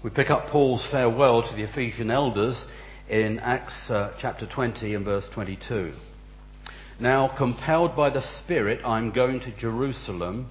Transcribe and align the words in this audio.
We 0.00 0.10
pick 0.10 0.30
up 0.30 0.46
Paul's 0.46 0.86
farewell 0.92 1.42
to 1.42 1.56
the 1.56 1.64
Ephesian 1.64 2.08
elders 2.08 2.56
in 3.08 3.40
Acts 3.40 3.90
uh, 3.90 4.14
chapter 4.20 4.46
20 4.46 4.94
and 4.94 5.04
verse 5.04 5.28
22. 5.34 5.92
Now, 7.00 7.34
compelled 7.36 7.96
by 7.96 8.10
the 8.10 8.22
Spirit, 8.22 8.80
I'm 8.84 9.12
going 9.12 9.40
to 9.40 9.56
Jerusalem, 9.56 10.50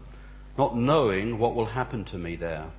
not 0.57 0.75
knowing 0.75 1.39
what 1.39 1.55
will 1.55 1.67
happen 1.67 2.03
to 2.05 2.17
me 2.17 2.35
there. 2.35 2.69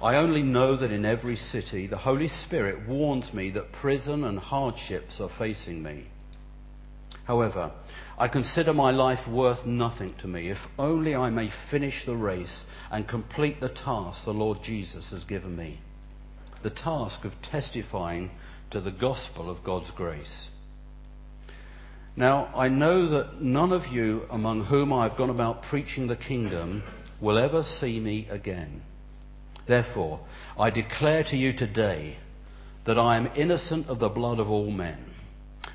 I 0.00 0.14
only 0.14 0.44
know 0.44 0.76
that 0.76 0.92
in 0.92 1.04
every 1.04 1.34
city 1.34 1.88
the 1.88 1.98
Holy 1.98 2.28
Spirit 2.28 2.88
warns 2.88 3.34
me 3.34 3.50
that 3.50 3.72
prison 3.72 4.22
and 4.22 4.38
hardships 4.38 5.20
are 5.20 5.30
facing 5.38 5.82
me. 5.82 6.06
However, 7.24 7.72
I 8.18 8.28
consider 8.28 8.74
my 8.74 8.90
life 8.90 9.28
worth 9.28 9.64
nothing 9.64 10.14
to 10.20 10.26
me 10.26 10.50
if 10.50 10.58
only 10.78 11.14
I 11.14 11.30
may 11.30 11.50
finish 11.70 12.04
the 12.04 12.16
race 12.16 12.64
and 12.90 13.06
complete 13.06 13.60
the 13.60 13.68
task 13.68 14.24
the 14.24 14.32
Lord 14.32 14.58
Jesus 14.62 15.10
has 15.10 15.24
given 15.24 15.56
me 15.56 15.80
the 16.62 16.70
task 16.70 17.24
of 17.24 17.32
testifying 17.42 18.30
to 18.70 18.80
the 18.80 18.90
gospel 18.90 19.50
of 19.50 19.64
God's 19.64 19.90
grace. 19.92 20.48
Now, 22.16 22.50
I 22.54 22.68
know 22.68 23.08
that 23.10 23.40
none 23.40 23.72
of 23.72 23.86
you 23.86 24.24
among 24.30 24.64
whom 24.64 24.92
I 24.92 25.08
have 25.08 25.16
gone 25.16 25.30
about 25.30 25.62
preaching 25.62 26.08
the 26.08 26.16
kingdom 26.16 26.82
will 27.20 27.38
ever 27.38 27.62
see 27.62 28.00
me 28.00 28.26
again. 28.28 28.82
Therefore, 29.68 30.20
I 30.58 30.70
declare 30.70 31.22
to 31.24 31.36
you 31.36 31.52
today 31.52 32.18
that 32.86 32.98
I 32.98 33.16
am 33.16 33.30
innocent 33.36 33.86
of 33.86 34.00
the 34.00 34.08
blood 34.08 34.40
of 34.40 34.50
all 34.50 34.70
men. 34.70 35.07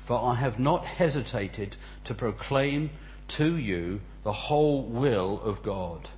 For 0.06 0.20
I 0.20 0.34
have 0.34 0.58
not 0.58 0.84
hesitated 0.84 1.76
to 2.04 2.14
proclaim 2.14 2.90
to 3.38 3.56
you 3.56 4.00
the 4.22 4.32
whole 4.32 4.84
will 4.84 5.40
of 5.40 5.62
God. 5.62 6.08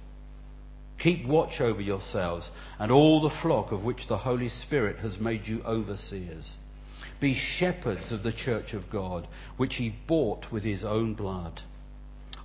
Keep 0.99 1.27
watch 1.27 1.61
over 1.61 1.81
yourselves 1.81 2.51
and 2.79 2.91
all 2.91 3.21
the 3.21 3.35
flock 3.43 3.71
of 3.71 3.85
which 3.85 4.09
the 4.09 4.19
Holy 4.19 4.49
Spirit 4.49 4.99
has 4.99 5.19
made 5.19 5.47
you 5.47 5.63
overseers. 5.65 6.57
Be 7.21 7.35
shepherds 7.35 8.13
of 8.13 8.23
the 8.23 8.33
church 8.33 8.73
of 8.73 8.91
God, 8.91 9.29
which 9.57 9.77
he 9.77 9.95
bought 10.07 10.51
with 10.51 10.65
his 10.65 10.85
own 10.85 11.15
blood. 11.15 11.61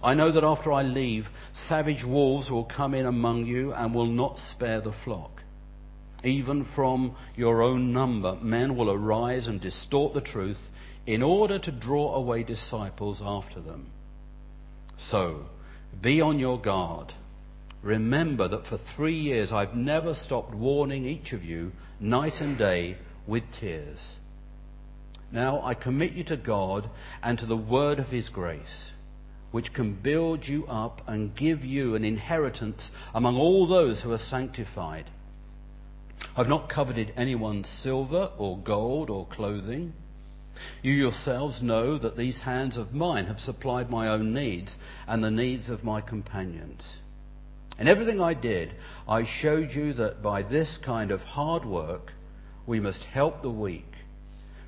I 0.03 0.13
know 0.13 0.31
that 0.31 0.43
after 0.43 0.71
I 0.71 0.83
leave, 0.83 1.27
savage 1.53 2.03
wolves 2.03 2.49
will 2.49 2.65
come 2.65 2.93
in 2.93 3.05
among 3.05 3.45
you 3.45 3.73
and 3.73 3.93
will 3.93 4.07
not 4.07 4.37
spare 4.37 4.81
the 4.81 4.93
flock. 5.03 5.41
Even 6.23 6.65
from 6.75 7.15
your 7.35 7.61
own 7.61 7.93
number, 7.93 8.35
men 8.41 8.75
will 8.75 8.91
arise 8.91 9.47
and 9.47 9.59
distort 9.59 10.13
the 10.13 10.21
truth 10.21 10.69
in 11.05 11.23
order 11.23 11.57
to 11.59 11.71
draw 11.71 12.15
away 12.15 12.43
disciples 12.43 13.21
after 13.23 13.59
them. 13.59 13.91
So, 14.97 15.45
be 16.01 16.21
on 16.21 16.39
your 16.39 16.59
guard. 16.59 17.13
Remember 17.81 18.47
that 18.47 18.67
for 18.67 18.77
three 18.77 19.19
years 19.19 19.51
I've 19.51 19.75
never 19.75 20.13
stopped 20.13 20.53
warning 20.53 21.05
each 21.05 21.33
of 21.33 21.43
you 21.43 21.71
night 21.99 22.39
and 22.39 22.57
day 22.57 22.97
with 23.25 23.43
tears. 23.59 24.17
Now 25.31 25.61
I 25.63 25.73
commit 25.73 26.13
you 26.13 26.23
to 26.25 26.37
God 26.37 26.89
and 27.23 27.39
to 27.39 27.45
the 27.45 27.57
word 27.57 27.99
of 27.99 28.07
His 28.07 28.29
grace, 28.29 28.91
which 29.51 29.73
can 29.73 29.93
build 29.93 30.47
you 30.47 30.67
up 30.67 31.01
and 31.07 31.35
give 31.35 31.63
you 31.63 31.95
an 31.95 32.03
inheritance 32.03 32.91
among 33.13 33.37
all 33.37 33.67
those 33.67 34.01
who 34.01 34.11
are 34.11 34.19
sanctified. 34.19 35.09
I've 36.35 36.47
not 36.47 36.69
coveted 36.69 37.13
anyone's 37.17 37.67
silver 37.67 38.31
or 38.37 38.57
gold 38.59 39.09
or 39.09 39.25
clothing. 39.25 39.93
You 40.81 40.93
yourselves 40.93 41.61
know 41.61 41.97
that 41.97 42.17
these 42.17 42.41
hands 42.41 42.77
of 42.77 42.93
mine 42.93 43.25
have 43.25 43.39
supplied 43.39 43.89
my 43.89 44.07
own 44.07 44.33
needs 44.33 44.77
and 45.07 45.23
the 45.23 45.31
needs 45.31 45.69
of 45.69 45.83
my 45.83 46.01
companions. 46.01 46.99
In 47.79 47.87
everything 47.87 48.21
I 48.21 48.33
did, 48.33 48.75
I 49.07 49.23
showed 49.25 49.71
you 49.71 49.93
that 49.93 50.21
by 50.21 50.43
this 50.43 50.77
kind 50.83 51.11
of 51.11 51.21
hard 51.21 51.65
work, 51.65 52.11
we 52.67 52.79
must 52.79 53.03
help 53.03 53.41
the 53.41 53.49
weak. 53.49 53.91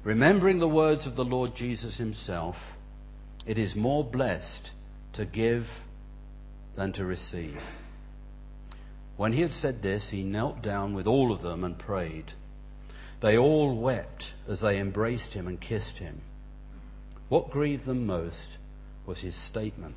Remembering 0.04 0.60
the 0.60 0.68
words 0.68 1.06
of 1.06 1.16
the 1.16 1.24
Lord 1.24 1.56
Jesus 1.56 1.98
himself, 1.98 2.56
it 3.46 3.58
is 3.58 3.76
more 3.76 4.04
blessed 4.04 4.72
to 5.14 5.26
give 5.26 5.68
than 6.76 6.94
to 6.94 7.06
receive. 7.06 7.60
When 9.16 9.34
he 9.34 9.42
had 9.42 9.54
said 9.54 9.82
this, 9.82 10.10
he 10.10 10.24
knelt 10.24 10.62
down 10.62 10.94
with 10.94 11.08
all 11.08 11.32
of 11.32 11.42
them 11.42 11.64
and 11.64 11.78
prayed. 11.78 12.34
They 13.24 13.38
all 13.38 13.80
wept 13.80 14.34
as 14.50 14.60
they 14.60 14.78
embraced 14.78 15.32
him 15.32 15.48
and 15.48 15.60
kissed 15.60 15.98
him. 15.98 16.22
What 17.30 17.52
grieved 17.52 17.86
them 17.86 18.06
most 18.06 18.58
was 19.06 19.22
his 19.22 19.34
statement 19.48 19.96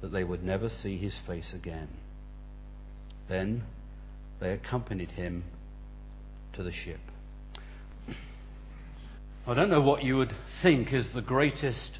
that 0.00 0.08
they 0.08 0.24
would 0.24 0.42
never 0.42 0.70
see 0.70 0.96
his 0.96 1.14
face 1.26 1.52
again. 1.52 1.88
Then 3.28 3.64
they 4.40 4.52
accompanied 4.52 5.10
him 5.10 5.44
to 6.54 6.62
the 6.62 6.72
ship. 6.72 7.00
I 9.46 9.52
don't 9.52 9.68
know 9.68 9.82
what 9.82 10.02
you 10.02 10.16
would 10.16 10.34
think 10.62 10.90
is 10.90 11.12
the 11.12 11.20
greatest 11.20 11.98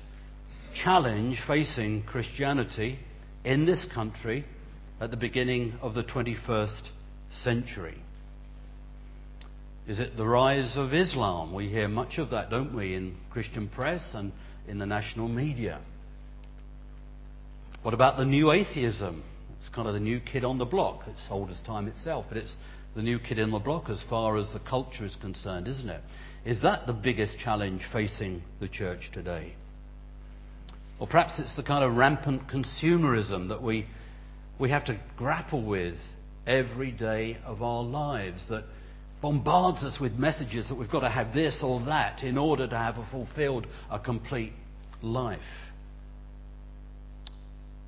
challenge 0.75 1.43
facing 1.47 2.05
Christianity 2.05 3.01
in 3.45 3.67
this 3.67 3.85
country 3.85 4.47
at 4.99 5.11
the 5.11 5.19
beginning 5.19 5.75
of 5.83 5.93
the 5.93 6.05
21st 6.05 6.89
century. 7.31 7.99
Is 9.87 10.01
it 10.01 10.17
the 10.17 10.27
rise 10.27 10.77
of 10.77 10.95
Islam? 10.95 11.53
We 11.53 11.69
hear 11.69 11.89
much 11.89 12.19
of 12.19 12.31
that, 12.31 12.49
don't 12.49 12.75
we, 12.75 12.95
in 12.95 13.17
Christian 13.31 13.69
press 13.69 14.03
and 14.15 14.33
in 14.67 14.79
the 14.79 14.87
national 14.87 15.29
media. 15.29 15.81
What 17.83 17.93
about 17.93 18.17
the 18.17 18.25
new 18.25 18.51
atheism? 18.51 19.23
It's 19.59 19.69
kind 19.69 19.87
of 19.87 19.93
the 19.93 20.01
new 20.01 20.21
kid 20.21 20.43
on 20.43 20.57
the 20.57 20.65
block. 20.65 21.03
It's 21.07 21.21
old 21.29 21.51
as 21.51 21.59
time 21.67 21.87
itself, 21.87 22.25
but 22.31 22.39
it's 22.39 22.57
the 22.97 23.03
new 23.03 23.19
kid 23.19 23.39
in 23.39 23.51
the 23.51 23.59
block 23.59 23.91
as 23.91 24.03
far 24.09 24.39
as 24.39 24.51
the 24.55 24.61
culture 24.61 25.05
is 25.05 25.17
concerned, 25.17 25.69
isn't 25.69 25.91
it? 25.91 26.01
Is 26.47 26.63
that 26.63 26.87
the 26.87 26.95
biggest 26.95 27.39
challenge 27.39 27.83
facing 27.93 28.43
the 28.61 28.69
church 28.69 29.11
today? 29.13 29.55
Or 30.99 31.07
perhaps 31.07 31.39
it's 31.39 31.57
the 31.57 31.63
kind 31.63 31.85
of 31.85 31.97
rampant 31.97 32.49
consumerism 32.49 33.49
that 33.49 33.63
we, 33.63 33.87
we 34.59 34.71
have 34.71 34.87
to 34.87 34.99
grapple 35.19 35.63
with 35.63 35.97
every 36.47 36.91
day 36.91 37.37
of 37.45 37.63
our 37.63 37.83
lives, 37.83 38.43
that 38.49 38.65
bombards 39.25 39.83
us 39.83 39.99
with 39.99 40.13
messages 40.13 40.69
that 40.69 40.75
we've 40.75 40.91
got 40.91 41.01
to 41.01 41.09
have 41.09 41.33
this 41.33 41.61
or 41.63 41.83
that 41.87 42.23
in 42.23 42.37
order 42.37 42.69
to 42.69 42.77
have 42.77 42.99
a 42.99 43.09
fulfilled, 43.11 43.67
a 43.91 43.99
complete 43.99 44.53
life. 45.01 45.41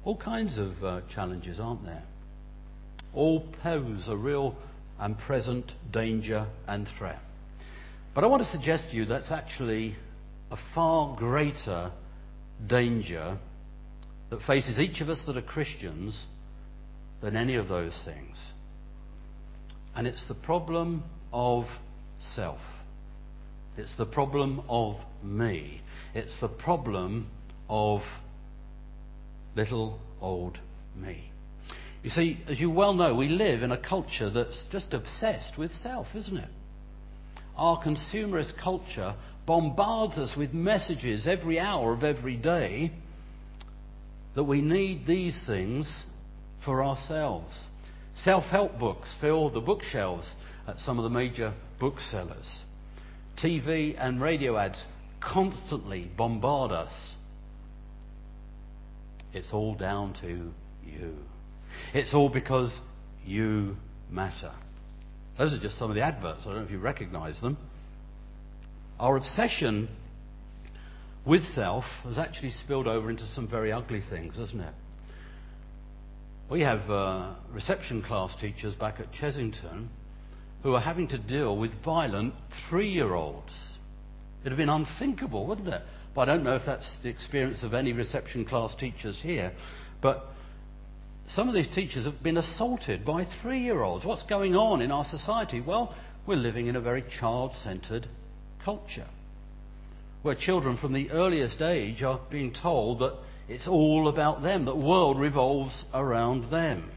All 0.02 0.16
kinds 0.16 0.56
of 0.56 0.82
uh, 0.82 1.00
challenges, 1.14 1.60
aren't 1.60 1.84
there? 1.84 2.04
All 3.12 3.46
pose 3.62 4.04
a 4.08 4.16
real 4.16 4.56
and 4.98 5.18
present 5.18 5.72
danger 5.92 6.46
and 6.66 6.88
threat. 6.98 7.18
But 8.14 8.24
I 8.24 8.28
want 8.28 8.42
to 8.42 8.48
suggest 8.48 8.88
to 8.88 8.96
you 8.96 9.04
that's 9.04 9.30
actually 9.30 9.94
a 10.50 10.56
far 10.74 11.18
greater 11.18 11.92
danger 12.66 13.38
that 14.30 14.40
faces 14.46 14.80
each 14.80 15.02
of 15.02 15.10
us 15.10 15.22
that 15.26 15.36
are 15.36 15.42
Christians 15.42 16.18
than 17.20 17.36
any 17.36 17.56
of 17.56 17.68
those 17.68 17.92
things. 18.06 18.38
And 19.94 20.06
it's 20.06 20.26
the 20.28 20.34
problem 20.34 21.04
of 21.36 21.66
self. 22.34 22.60
It's 23.76 23.94
the 23.98 24.06
problem 24.06 24.62
of 24.70 24.96
me. 25.22 25.82
It's 26.14 26.40
the 26.40 26.48
problem 26.48 27.28
of 27.68 28.00
little 29.54 30.00
old 30.22 30.58
me. 30.96 31.30
You 32.02 32.08
see, 32.08 32.40
as 32.48 32.58
you 32.58 32.70
well 32.70 32.94
know, 32.94 33.14
we 33.14 33.28
live 33.28 33.62
in 33.62 33.70
a 33.70 33.76
culture 33.76 34.30
that's 34.30 34.64
just 34.72 34.94
obsessed 34.94 35.58
with 35.58 35.72
self, 35.72 36.06
isn't 36.14 36.38
it? 36.38 36.48
Our 37.54 37.84
consumerist 37.84 38.58
culture 38.58 39.14
bombards 39.44 40.16
us 40.16 40.34
with 40.38 40.54
messages 40.54 41.26
every 41.26 41.58
hour 41.58 41.92
of 41.92 42.02
every 42.02 42.36
day 42.36 42.92
that 44.34 44.44
we 44.44 44.62
need 44.62 45.06
these 45.06 45.38
things 45.46 46.04
for 46.64 46.82
ourselves. 46.82 47.54
Self 48.24 48.44
help 48.44 48.78
books 48.78 49.14
fill 49.20 49.50
the 49.50 49.60
bookshelves 49.60 50.34
at 50.66 50.80
some 50.80 50.98
of 50.98 51.04
the 51.04 51.10
major 51.10 51.54
booksellers. 51.78 52.46
TV 53.42 53.94
and 53.98 54.20
radio 54.20 54.56
ads 54.56 54.82
constantly 55.20 56.10
bombard 56.16 56.72
us. 56.72 56.92
It's 59.32 59.52
all 59.52 59.74
down 59.74 60.14
to 60.22 60.52
you. 60.90 61.14
It's 61.92 62.14
all 62.14 62.30
because 62.30 62.80
you 63.24 63.76
matter. 64.10 64.52
Those 65.36 65.52
are 65.52 65.60
just 65.60 65.78
some 65.78 65.90
of 65.90 65.96
the 65.96 66.02
adverts. 66.02 66.40
I 66.42 66.44
don't 66.46 66.56
know 66.56 66.64
if 66.64 66.70
you 66.70 66.78
recognize 66.78 67.40
them. 67.40 67.58
Our 68.98 69.16
obsession 69.16 69.88
with 71.26 71.42
self 71.42 71.84
has 72.04 72.16
actually 72.16 72.52
spilled 72.52 72.86
over 72.86 73.10
into 73.10 73.26
some 73.34 73.46
very 73.46 73.72
ugly 73.72 74.02
things, 74.08 74.36
hasn't 74.36 74.62
it? 74.62 74.74
We 76.48 76.60
have 76.60 76.88
uh, 76.88 77.34
reception 77.52 78.02
class 78.02 78.34
teachers 78.40 78.74
back 78.74 79.00
at 79.00 79.12
Chessington 79.12 79.88
who 80.66 80.74
are 80.74 80.80
having 80.80 81.06
to 81.06 81.16
deal 81.16 81.56
with 81.56 81.70
violent 81.84 82.34
three 82.68 82.88
year 82.88 83.14
olds. 83.14 83.52
It 84.40 84.42
would 84.42 84.50
have 84.50 84.58
been 84.58 84.68
unthinkable, 84.68 85.46
wouldn't 85.46 85.68
it? 85.68 85.80
But 86.12 86.22
I 86.22 86.32
don't 86.32 86.42
know 86.42 86.56
if 86.56 86.66
that's 86.66 86.90
the 87.04 87.08
experience 87.08 87.62
of 87.62 87.72
any 87.72 87.92
reception 87.92 88.44
class 88.44 88.74
teachers 88.74 89.20
here. 89.22 89.52
But 90.02 90.24
some 91.28 91.48
of 91.48 91.54
these 91.54 91.72
teachers 91.72 92.04
have 92.04 92.20
been 92.20 92.36
assaulted 92.36 93.04
by 93.04 93.28
three 93.40 93.60
year 93.60 93.80
olds. 93.80 94.04
What's 94.04 94.24
going 94.24 94.56
on 94.56 94.82
in 94.82 94.90
our 94.90 95.04
society? 95.04 95.60
Well, 95.60 95.94
we're 96.26 96.34
living 96.34 96.66
in 96.66 96.74
a 96.74 96.80
very 96.80 97.04
child 97.20 97.52
centered 97.62 98.08
culture 98.64 99.06
where 100.22 100.34
children 100.34 100.76
from 100.76 100.94
the 100.94 101.12
earliest 101.12 101.62
age 101.62 102.02
are 102.02 102.18
being 102.28 102.52
told 102.52 102.98
that 102.98 103.14
it's 103.48 103.68
all 103.68 104.08
about 104.08 104.42
them, 104.42 104.64
that 104.64 104.72
the 104.72 104.84
world 104.84 105.20
revolves 105.20 105.84
around 105.94 106.50
them. 106.50 106.90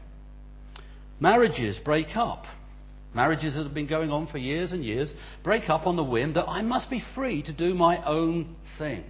Marriages 1.20 1.78
break 1.78 2.16
up. 2.16 2.46
Marriages 3.14 3.54
that 3.54 3.64
have 3.64 3.74
been 3.74 3.88
going 3.88 4.10
on 4.10 4.28
for 4.28 4.38
years 4.38 4.72
and 4.72 4.84
years 4.84 5.12
break 5.42 5.68
up 5.68 5.86
on 5.86 5.96
the 5.96 6.04
whim 6.04 6.34
that 6.34 6.48
I 6.48 6.62
must 6.62 6.90
be 6.90 7.02
free 7.14 7.42
to 7.42 7.52
do 7.52 7.74
my 7.74 8.04
own 8.04 8.54
thing. 8.78 9.04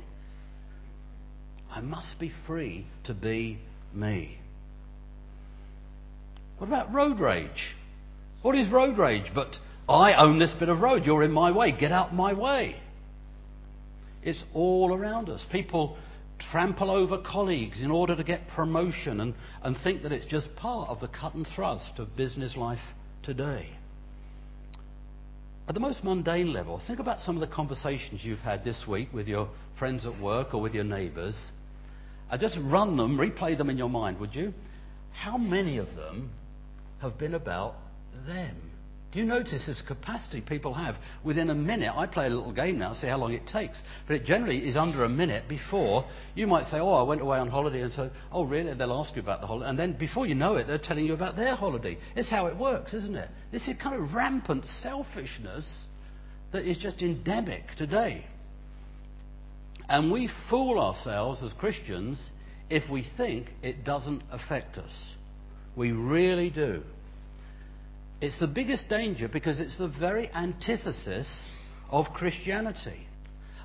I 1.70 1.80
must 1.80 2.18
be 2.18 2.32
free 2.46 2.86
to 3.04 3.14
be 3.14 3.58
me. 3.94 4.38
What 6.58 6.66
about 6.66 6.92
road 6.92 7.20
rage? 7.20 7.74
What 8.42 8.56
is 8.56 8.70
road 8.70 8.98
rage? 8.98 9.30
But 9.34 9.56
I 9.88 10.14
own 10.14 10.38
this 10.38 10.52
bit 10.58 10.68
of 10.68 10.80
road. 10.80 11.04
You're 11.04 11.22
in 11.22 11.32
my 11.32 11.52
way. 11.52 11.72
Get 11.72 11.92
out 11.92 12.14
my 12.14 12.32
way. 12.32 12.76
It's 14.22 14.42
all 14.54 14.94
around 14.94 15.28
us. 15.28 15.44
People 15.52 15.96
trample 16.50 16.90
over 16.90 17.18
colleagues 17.18 17.82
in 17.82 17.90
order 17.90 18.16
to 18.16 18.24
get 18.24 18.48
promotion 18.48 19.20
and, 19.20 19.34
and 19.62 19.76
think 19.76 20.02
that 20.02 20.12
it's 20.12 20.26
just 20.26 20.54
part 20.56 20.88
of 20.88 21.00
the 21.00 21.08
cut 21.08 21.34
and 21.34 21.46
thrust 21.46 21.98
of 21.98 22.16
business 22.16 22.56
life 22.56 22.80
today. 23.22 23.68
At 25.70 25.74
the 25.74 25.80
most 25.80 26.02
mundane 26.02 26.52
level, 26.52 26.80
think 26.84 26.98
about 26.98 27.20
some 27.20 27.36
of 27.36 27.40
the 27.40 27.54
conversations 27.54 28.24
you've 28.24 28.40
had 28.40 28.64
this 28.64 28.88
week 28.88 29.12
with 29.12 29.28
your 29.28 29.48
friends 29.78 30.04
at 30.04 30.18
work 30.20 30.52
or 30.52 30.60
with 30.60 30.74
your 30.74 30.82
neighbours. 30.82 31.36
I 32.28 32.34
uh, 32.34 32.38
just 32.38 32.58
run 32.60 32.96
them, 32.96 33.16
replay 33.16 33.56
them 33.56 33.70
in 33.70 33.78
your 33.78 33.88
mind, 33.88 34.18
would 34.18 34.34
you? 34.34 34.52
How 35.12 35.38
many 35.38 35.76
of 35.76 35.86
them 35.94 36.32
have 37.00 37.16
been 37.18 37.34
about 37.34 37.76
them? 38.26 38.69
Do 39.12 39.18
you 39.18 39.24
notice 39.24 39.66
this 39.66 39.82
capacity 39.82 40.40
people 40.40 40.72
have? 40.74 40.94
Within 41.24 41.50
a 41.50 41.54
minute, 41.54 41.92
I 41.96 42.06
play 42.06 42.26
a 42.26 42.30
little 42.30 42.52
game 42.52 42.78
now, 42.78 42.94
see 42.94 43.08
how 43.08 43.18
long 43.18 43.32
it 43.32 43.44
takes. 43.44 43.82
But 44.06 44.14
it 44.14 44.24
generally 44.24 44.68
is 44.68 44.76
under 44.76 45.02
a 45.02 45.08
minute 45.08 45.48
before 45.48 46.04
you 46.36 46.46
might 46.46 46.66
say, 46.66 46.78
Oh, 46.78 46.92
I 46.92 47.02
went 47.02 47.20
away 47.20 47.38
on 47.38 47.48
holiday, 47.48 47.82
and 47.82 47.92
so, 47.92 48.10
Oh, 48.30 48.44
really? 48.44 48.72
They'll 48.72 48.92
ask 48.92 49.16
you 49.16 49.22
about 49.22 49.40
the 49.40 49.48
holiday. 49.48 49.68
And 49.68 49.76
then 49.76 49.94
before 49.94 50.26
you 50.26 50.36
know 50.36 50.54
it, 50.56 50.68
they're 50.68 50.78
telling 50.78 51.06
you 51.06 51.14
about 51.14 51.34
their 51.34 51.56
holiday. 51.56 51.98
It's 52.14 52.28
how 52.28 52.46
it 52.46 52.56
works, 52.56 52.94
isn't 52.94 53.16
it? 53.16 53.28
This 53.50 53.66
is 53.66 53.74
kind 53.82 54.00
of 54.00 54.14
rampant 54.14 54.64
selfishness 54.80 55.86
that 56.52 56.64
is 56.64 56.78
just 56.78 57.02
endemic 57.02 57.64
today. 57.76 58.24
And 59.88 60.12
we 60.12 60.30
fool 60.48 60.78
ourselves 60.78 61.42
as 61.42 61.52
Christians 61.54 62.20
if 62.68 62.88
we 62.88 63.04
think 63.16 63.48
it 63.60 63.82
doesn't 63.82 64.22
affect 64.30 64.78
us. 64.78 65.14
We 65.74 65.90
really 65.90 66.50
do. 66.50 66.84
It's 68.20 68.38
the 68.38 68.46
biggest 68.46 68.88
danger 68.88 69.28
because 69.28 69.60
it's 69.60 69.78
the 69.78 69.88
very 69.88 70.30
antithesis 70.34 71.26
of 71.90 72.06
Christianity. 72.12 73.06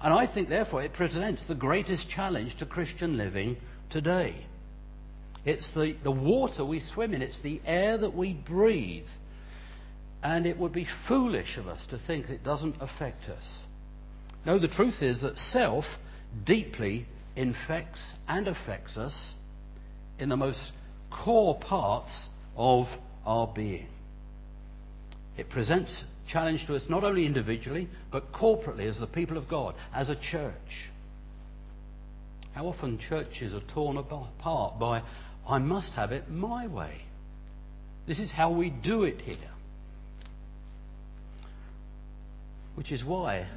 And 0.02 0.13
I 0.13 0.31
think, 0.31 0.50
therefore, 0.50 0.84
it 0.84 0.94
presents 0.94 1.48
the 1.48 1.56
greatest 1.56 2.10
challenge 2.10 2.57
to 2.60 2.66
Christian 2.66 3.18
living 3.18 3.57
today. 3.90 4.46
It's 5.46 5.74
the, 5.74 5.96
the 6.04 6.12
water 6.12 6.63
we 6.63 6.80
swim 6.80 7.13
in, 7.13 7.22
it's 7.22 7.40
the 7.42 7.62
air 7.66 7.98
that 7.98 8.16
we 8.16 8.34
breathe. 8.34 9.07
And 10.24 10.48
it 10.48 10.58
would 10.58 10.74
be 10.74 10.88
foolish 11.08 11.58
of 11.58 11.68
us 11.68 11.86
to 11.90 12.00
think 12.00 12.30
it 12.30 12.44
doesn't 12.44 12.78
affect 12.80 13.25
us. 13.25 13.44
No, 14.46 14.58
the 14.58 14.68
truth 14.68 15.01
is 15.01 15.22
that 15.22 15.38
self 15.38 15.86
deeply 16.46 17.06
infects 17.36 18.01
and 18.28 18.48
affects 18.48 18.98
us 18.98 19.13
in 20.18 20.30
the 20.30 20.38
most 20.38 20.72
core 21.12 21.60
parts 21.60 22.30
of 22.56 22.88
our 23.25 23.48
being. 23.48 23.88
It 25.38 25.50
presents 25.50 26.04
challenge 26.28 26.66
to 26.68 26.76
us 26.76 26.86
not 26.90 27.04
only 27.04 27.26
individually, 27.26 27.90
but 28.12 28.32
corporately 28.32 28.90
as 28.90 29.00
the 29.00 29.08
people 29.08 29.38
of 29.38 29.48
God, 29.48 29.76
as 29.94 30.10
a 30.10 30.16
church. 30.16 30.90
How 32.54 32.68
often 32.68 32.98
churches 32.98 33.54
are 33.54 33.74
torn 33.74 33.98
apart 33.98 34.80
by, 34.80 35.04
I 35.48 35.60
must 35.60 35.94
have 35.94 36.12
it 36.12 36.30
my 36.30 36.68
way. 36.68 37.02
This 38.08 38.20
is 38.20 38.32
how 38.32 38.52
we 38.52 38.70
do 38.70 39.04
it 39.04 39.22
here. 39.22 39.52
Which 42.76 42.92
is 42.92 43.04
why 43.04 43.48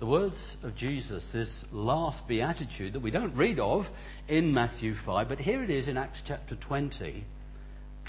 the 0.00 0.06
words 0.06 0.56
of 0.62 0.76
Jesus, 0.76 1.26
this 1.32 1.64
last 1.72 2.26
beatitude 2.26 2.94
that 2.94 3.00
we 3.00 3.10
don't 3.10 3.36
read 3.36 3.58
of 3.58 3.84
in 4.28 4.52
Matthew 4.52 4.94
5, 4.94 5.28
but 5.28 5.38
here 5.38 5.62
it 5.62 5.70
is 5.70 5.88
in 5.88 5.96
Acts 5.96 6.20
chapter 6.26 6.56
20 6.56 7.24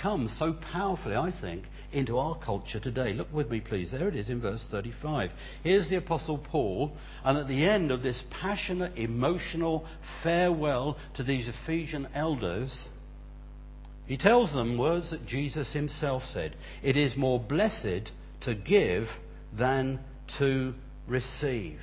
comes 0.02 0.36
so 0.38 0.54
powerfully, 0.54 1.16
I 1.16 1.32
think, 1.42 1.66
into 1.94 2.18
our 2.18 2.38
culture 2.40 2.80
today. 2.80 3.14
Look 3.14 3.32
with 3.34 3.50
me, 3.50 3.60
please. 3.60 3.92
There 3.92 4.08
it 4.08 4.16
is 4.16 4.30
in 4.30 4.42
verse 4.42 4.66
35. 4.72 5.32
Here's 5.64 5.90
the 5.90 5.98
Apostle 5.98 6.38
Paul, 6.38 6.92
and 7.24 7.38
at 7.38 7.48
the 7.48 7.66
end 7.66 7.92
of 7.92 8.02
this 8.02 8.24
passionate, 8.30 8.98
emotional 8.98 9.86
farewell 10.24 10.98
to 11.16 11.24
these 11.24 11.50
Ephesian 11.50 12.08
elders, 12.16 12.88
he 14.08 14.18
tells 14.18 14.52
them 14.54 14.78
words 14.78 15.12
that 15.12 15.26
Jesus 15.26 15.72
himself 15.74 16.24
said 16.34 16.56
It 16.84 16.98
is 16.98 17.16
more 17.16 17.40
blessed 17.40 18.12
to 18.42 18.56
give 18.56 19.08
than 19.58 20.00
to 20.40 20.74
receive. 21.08 21.80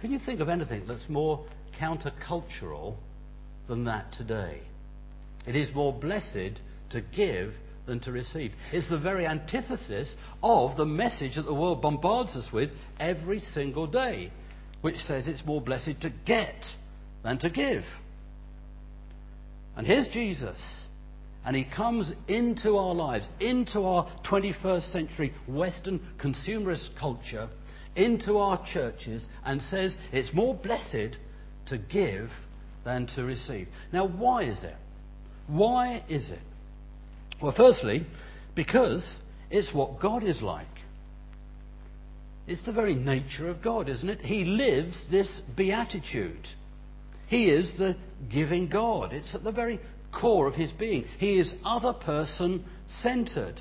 Can 0.00 0.12
you 0.12 0.18
think 0.18 0.40
of 0.40 0.48
anything 0.48 0.84
that's 0.86 1.08
more 1.08 1.44
countercultural 1.80 2.96
than 3.66 3.84
that 3.84 4.12
today? 4.12 4.60
It 5.46 5.56
is 5.56 5.74
more 5.74 5.92
blessed 5.92 6.60
to 6.90 7.00
give 7.00 7.54
than 7.86 8.00
to 8.00 8.12
receive. 8.12 8.52
It's 8.72 8.88
the 8.88 8.98
very 8.98 9.26
antithesis 9.26 10.14
of 10.42 10.76
the 10.76 10.84
message 10.84 11.34
that 11.34 11.46
the 11.46 11.54
world 11.54 11.82
bombards 11.82 12.36
us 12.36 12.52
with 12.52 12.70
every 13.00 13.40
single 13.40 13.86
day, 13.86 14.30
which 14.82 14.98
says 14.98 15.26
it's 15.26 15.44
more 15.44 15.60
blessed 15.60 16.00
to 16.02 16.12
get 16.24 16.64
than 17.24 17.38
to 17.38 17.50
give. 17.50 17.84
And 19.76 19.86
here's 19.86 20.08
Jesus. 20.08 20.60
And 21.44 21.56
he 21.56 21.64
comes 21.64 22.12
into 22.26 22.76
our 22.76 22.94
lives, 22.94 23.26
into 23.40 23.82
our 23.84 24.06
21st 24.30 24.92
century 24.92 25.32
Western 25.46 26.00
consumerist 26.18 26.90
culture, 26.98 27.48
into 27.96 28.38
our 28.38 28.62
churches, 28.70 29.24
and 29.44 29.62
says 29.62 29.96
it's 30.12 30.34
more 30.34 30.54
blessed 30.54 31.16
to 31.66 31.78
give 31.78 32.30
than 32.84 33.06
to 33.14 33.24
receive. 33.24 33.68
Now, 33.92 34.06
why 34.06 34.44
is 34.44 34.62
it? 34.62 34.76
Why 35.46 36.02
is 36.08 36.28
it 36.30 36.40
well, 37.40 37.54
firstly, 37.56 38.06
because 38.54 39.16
it's 39.50 39.72
what 39.72 40.00
God 40.00 40.24
is 40.24 40.42
like. 40.42 40.66
It's 42.46 42.64
the 42.64 42.72
very 42.72 42.94
nature 42.94 43.48
of 43.48 43.62
God, 43.62 43.88
isn't 43.88 44.08
it? 44.08 44.20
He 44.20 44.44
lives 44.44 45.04
this 45.10 45.42
beatitude. 45.56 46.48
He 47.26 47.50
is 47.50 47.76
the 47.76 47.96
giving 48.32 48.68
God. 48.68 49.12
It's 49.12 49.34
at 49.34 49.44
the 49.44 49.52
very 49.52 49.78
core 50.18 50.46
of 50.46 50.54
his 50.54 50.72
being. 50.72 51.04
He 51.18 51.38
is 51.38 51.52
other 51.62 51.92
person 51.92 52.64
centered. 53.02 53.60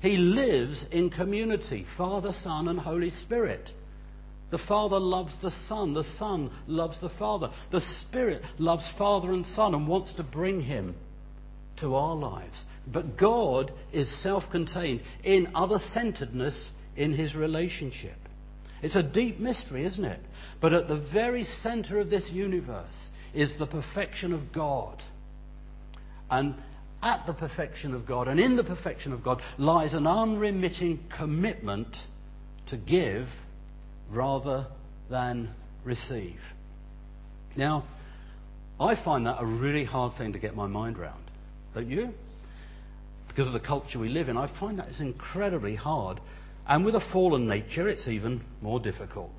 He 0.00 0.16
lives 0.16 0.86
in 0.90 1.10
community 1.10 1.86
Father, 1.98 2.32
Son, 2.42 2.68
and 2.68 2.80
Holy 2.80 3.10
Spirit. 3.10 3.70
The 4.50 4.58
Father 4.58 4.98
loves 4.98 5.36
the 5.42 5.52
Son. 5.68 5.92
The 5.92 6.04
Son 6.18 6.50
loves 6.66 6.98
the 7.00 7.10
Father. 7.10 7.50
The 7.70 7.82
Spirit 8.02 8.42
loves 8.58 8.90
Father 8.96 9.30
and 9.32 9.44
Son 9.46 9.74
and 9.74 9.86
wants 9.86 10.14
to 10.14 10.22
bring 10.22 10.62
him 10.62 10.94
to 11.80 11.94
our 11.94 12.14
lives. 12.14 12.62
But 12.86 13.16
God 13.16 13.72
is 13.92 14.22
self 14.22 14.44
contained 14.50 15.02
in 15.22 15.48
other 15.54 15.78
centeredness 15.92 16.70
in 16.96 17.12
his 17.12 17.34
relationship. 17.34 18.16
It's 18.82 18.96
a 18.96 19.02
deep 19.02 19.38
mystery, 19.38 19.84
isn't 19.84 20.04
it? 20.04 20.20
But 20.60 20.72
at 20.72 20.88
the 20.88 21.00
very 21.12 21.44
center 21.44 22.00
of 22.00 22.10
this 22.10 22.28
universe 22.30 23.08
is 23.34 23.54
the 23.58 23.66
perfection 23.66 24.32
of 24.32 24.52
God. 24.52 25.02
And 26.30 26.54
at 27.02 27.26
the 27.26 27.32
perfection 27.34 27.94
of 27.94 28.06
God 28.06 28.28
and 28.28 28.38
in 28.38 28.56
the 28.56 28.64
perfection 28.64 29.12
of 29.12 29.24
God 29.24 29.40
lies 29.58 29.94
an 29.94 30.06
unremitting 30.06 31.00
commitment 31.16 31.96
to 32.68 32.76
give 32.76 33.26
rather 34.10 34.66
than 35.08 35.50
receive. 35.84 36.38
Now, 37.56 37.84
I 38.78 39.02
find 39.02 39.26
that 39.26 39.36
a 39.40 39.46
really 39.46 39.84
hard 39.84 40.16
thing 40.16 40.32
to 40.32 40.38
get 40.38 40.54
my 40.54 40.66
mind 40.66 40.98
around. 40.98 41.19
Don't 41.74 41.88
you? 41.88 42.10
Because 43.28 43.46
of 43.46 43.52
the 43.52 43.60
culture 43.60 43.98
we 43.98 44.08
live 44.08 44.28
in, 44.28 44.36
I 44.36 44.50
find 44.58 44.78
that 44.78 44.88
it's 44.88 45.00
incredibly 45.00 45.76
hard. 45.76 46.20
And 46.66 46.84
with 46.84 46.94
a 46.94 47.00
fallen 47.12 47.48
nature, 47.48 47.88
it's 47.88 48.08
even 48.08 48.42
more 48.60 48.80
difficult. 48.80 49.30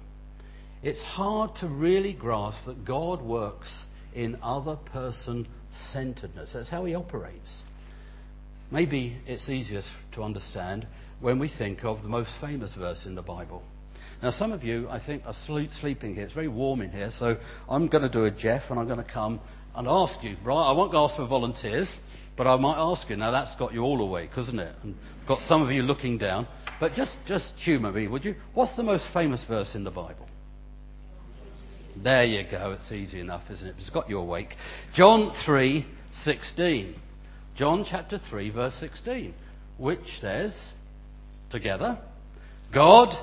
It's 0.84 1.04
hard 1.04 1.56
to 1.60 1.68
really 1.68 2.14
grasp 2.14 2.66
that 2.66 2.86
God 2.86 3.22
works 3.22 3.70
in 4.14 4.38
other 4.42 4.76
person 4.76 5.48
centeredness. 5.94 6.52
That's 6.54 6.70
how 6.70 6.86
He 6.86 6.96
operates. 6.96 7.50
Maybe 8.72 9.18
it's 9.28 9.50
easiest 9.50 9.90
to 10.14 10.24
understand 10.24 10.88
when 11.20 11.38
we 11.38 11.50
think 11.50 11.84
of 11.84 12.02
the 12.02 12.10
most 12.10 12.32
famous 12.40 12.74
verse 12.74 13.06
in 13.06 13.16
the 13.16 13.22
Bible. 13.22 13.62
Now, 14.24 14.32
some 14.32 14.52
of 14.52 14.64
you, 14.64 14.88
I 14.90 15.04
think, 15.04 15.24
are 15.26 15.36
sleeping 15.46 16.16
here. 16.16 16.26
It's 16.26 16.34
very 16.34 16.48
warm 16.48 16.82
in 16.82 16.92
here, 16.92 17.12
so 17.18 17.38
I'm 17.68 17.88
going 17.88 18.04
to 18.04 18.10
do 18.10 18.26
a 18.26 18.32
Jeff 18.32 18.64
and 18.70 18.80
I'm 18.80 18.88
going 18.88 19.04
to 19.04 19.12
come 19.12 19.40
and 19.76 19.88
ask 19.88 20.24
you, 20.24 20.38
right? 20.44 20.70
I 20.70 20.72
won't 20.74 20.94
ask 20.94 21.16
for 21.16 21.28
volunteers. 21.28 21.88
But 22.38 22.48
I 22.48 22.56
might 22.58 22.78
ask 22.78 23.10
you, 23.10 23.16
now 23.16 23.32
that's 23.32 23.56
got 23.56 23.74
you 23.74 23.82
all 23.82 24.02
awake, 24.02 24.32
hasn't 24.36 24.60
it? 24.60 24.74
And 24.84 24.96
got 25.28 25.42
some 25.42 25.62
of 25.62 25.72
you 25.72 25.82
looking 25.84 26.18
down. 26.18 26.48
But 26.80 26.94
just, 26.94 27.16
just 27.28 27.54
humour 27.64 27.92
me, 27.92 28.08
would 28.08 28.26
you? 28.26 28.36
What's 28.54 28.76
the 28.76 28.84
most 28.84 29.06
famous 29.14 29.46
verse 29.48 29.76
in 29.76 29.84
the 29.84 29.92
Bible? 29.92 30.28
There 32.02 32.24
you 32.24 32.44
go. 32.50 32.72
It's 32.72 32.92
easy 32.92 33.20
enough, 33.20 33.44
isn't 33.52 33.68
it? 33.68 33.76
It's 33.78 33.90
got 33.90 34.10
you 34.10 34.18
awake. 34.18 34.56
John 34.94 35.34
3 35.46 35.86
16. 36.24 36.96
John 37.56 37.86
chapter 37.88 38.20
3, 38.30 38.50
verse 38.50 38.74
16, 38.80 39.34
which 39.78 40.00
says, 40.20 40.58
together, 41.50 42.00
God, 42.74 43.14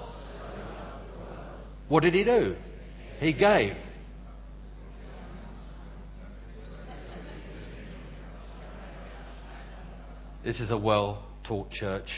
what 1.89 2.03
did 2.03 2.15
he 2.15 2.25
do? 2.25 2.57
He 3.19 3.33
gave. 3.33 3.75
This 10.45 10.61
is 10.61 10.71
a 10.71 10.79
well 10.79 11.25
taught 11.47 11.71
church. 11.71 12.09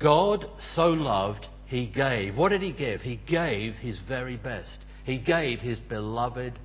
God 0.00 0.44
so 0.74 0.88
loved 0.88 1.46
he 1.66 1.86
gave. 1.86 2.36
What 2.36 2.50
did 2.50 2.62
he 2.62 2.72
give? 2.72 3.00
He 3.00 3.18
gave 3.28 3.74
his 3.74 3.98
very 4.06 4.36
best. 4.36 4.78
He 5.04 5.18
gave 5.18 5.60
his 5.60 5.78
beloved 5.78 6.58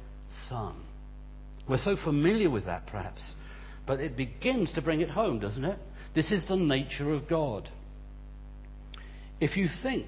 Son. 0.49 0.75
We're 1.67 1.77
so 1.77 1.95
familiar 1.95 2.49
with 2.49 2.65
that, 2.65 2.87
perhaps, 2.87 3.21
but 3.85 3.99
it 3.99 4.17
begins 4.17 4.71
to 4.73 4.81
bring 4.81 5.01
it 5.01 5.09
home, 5.09 5.39
doesn't 5.39 5.63
it? 5.63 5.79
This 6.13 6.31
is 6.31 6.45
the 6.47 6.57
nature 6.57 7.13
of 7.13 7.29
God. 7.29 7.69
If 9.39 9.55
you 9.55 9.67
think 9.81 10.07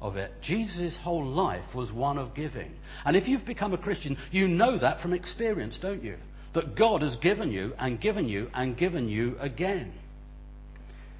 of 0.00 0.16
it, 0.16 0.32
Jesus' 0.42 0.96
whole 1.00 1.26
life 1.26 1.74
was 1.74 1.92
one 1.92 2.18
of 2.18 2.34
giving. 2.34 2.72
And 3.04 3.16
if 3.16 3.28
you've 3.28 3.44
become 3.44 3.74
a 3.74 3.78
Christian, 3.78 4.16
you 4.30 4.48
know 4.48 4.78
that 4.78 5.00
from 5.00 5.12
experience, 5.12 5.78
don't 5.80 6.02
you? 6.02 6.16
That 6.54 6.76
God 6.76 7.02
has 7.02 7.16
given 7.16 7.50
you 7.50 7.72
and 7.78 8.00
given 8.00 8.28
you 8.28 8.48
and 8.54 8.76
given 8.76 9.08
you 9.08 9.36
again. 9.40 9.92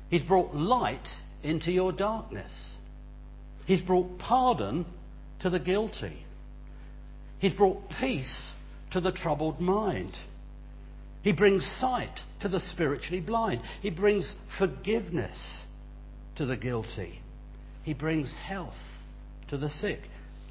He's 0.08 0.22
brought 0.22 0.54
light 0.54 1.08
into 1.42 1.72
your 1.72 1.92
darkness. 1.92 2.52
He's 3.66 3.80
brought 3.80 4.18
pardon 4.18 4.86
to 5.40 5.50
the 5.50 5.58
guilty. 5.58 6.24
He's 7.38 7.52
brought 7.52 7.82
peace 8.00 8.52
to 8.92 9.00
the 9.00 9.12
troubled 9.12 9.60
mind. 9.60 10.16
He 11.22 11.32
brings 11.32 11.66
sight 11.80 12.20
to 12.40 12.48
the 12.48 12.60
spiritually 12.60 13.20
blind. 13.20 13.62
He 13.80 13.90
brings 13.90 14.34
forgiveness 14.58 15.38
to 16.36 16.46
the 16.46 16.56
guilty. 16.56 17.20
He 17.82 17.94
brings 17.94 18.32
health 18.34 18.74
to 19.48 19.56
the 19.56 19.70
sick, 19.70 20.00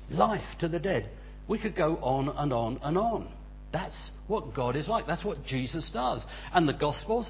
life 0.09 0.57
to 0.59 0.67
the 0.67 0.79
dead. 0.79 1.09
We 1.47 1.59
could 1.59 1.75
go 1.75 1.97
on 1.97 2.29
and 2.29 2.51
on 2.51 2.79
and 2.83 2.97
on. 2.97 3.27
That's 3.73 4.11
what 4.27 4.53
God 4.53 4.75
is 4.77 4.87
like. 4.87 5.07
That's 5.07 5.25
what 5.25 5.43
Jesus 5.43 5.89
does. 5.91 6.23
And 6.53 6.69
the 6.69 6.73
Gospels 6.73 7.29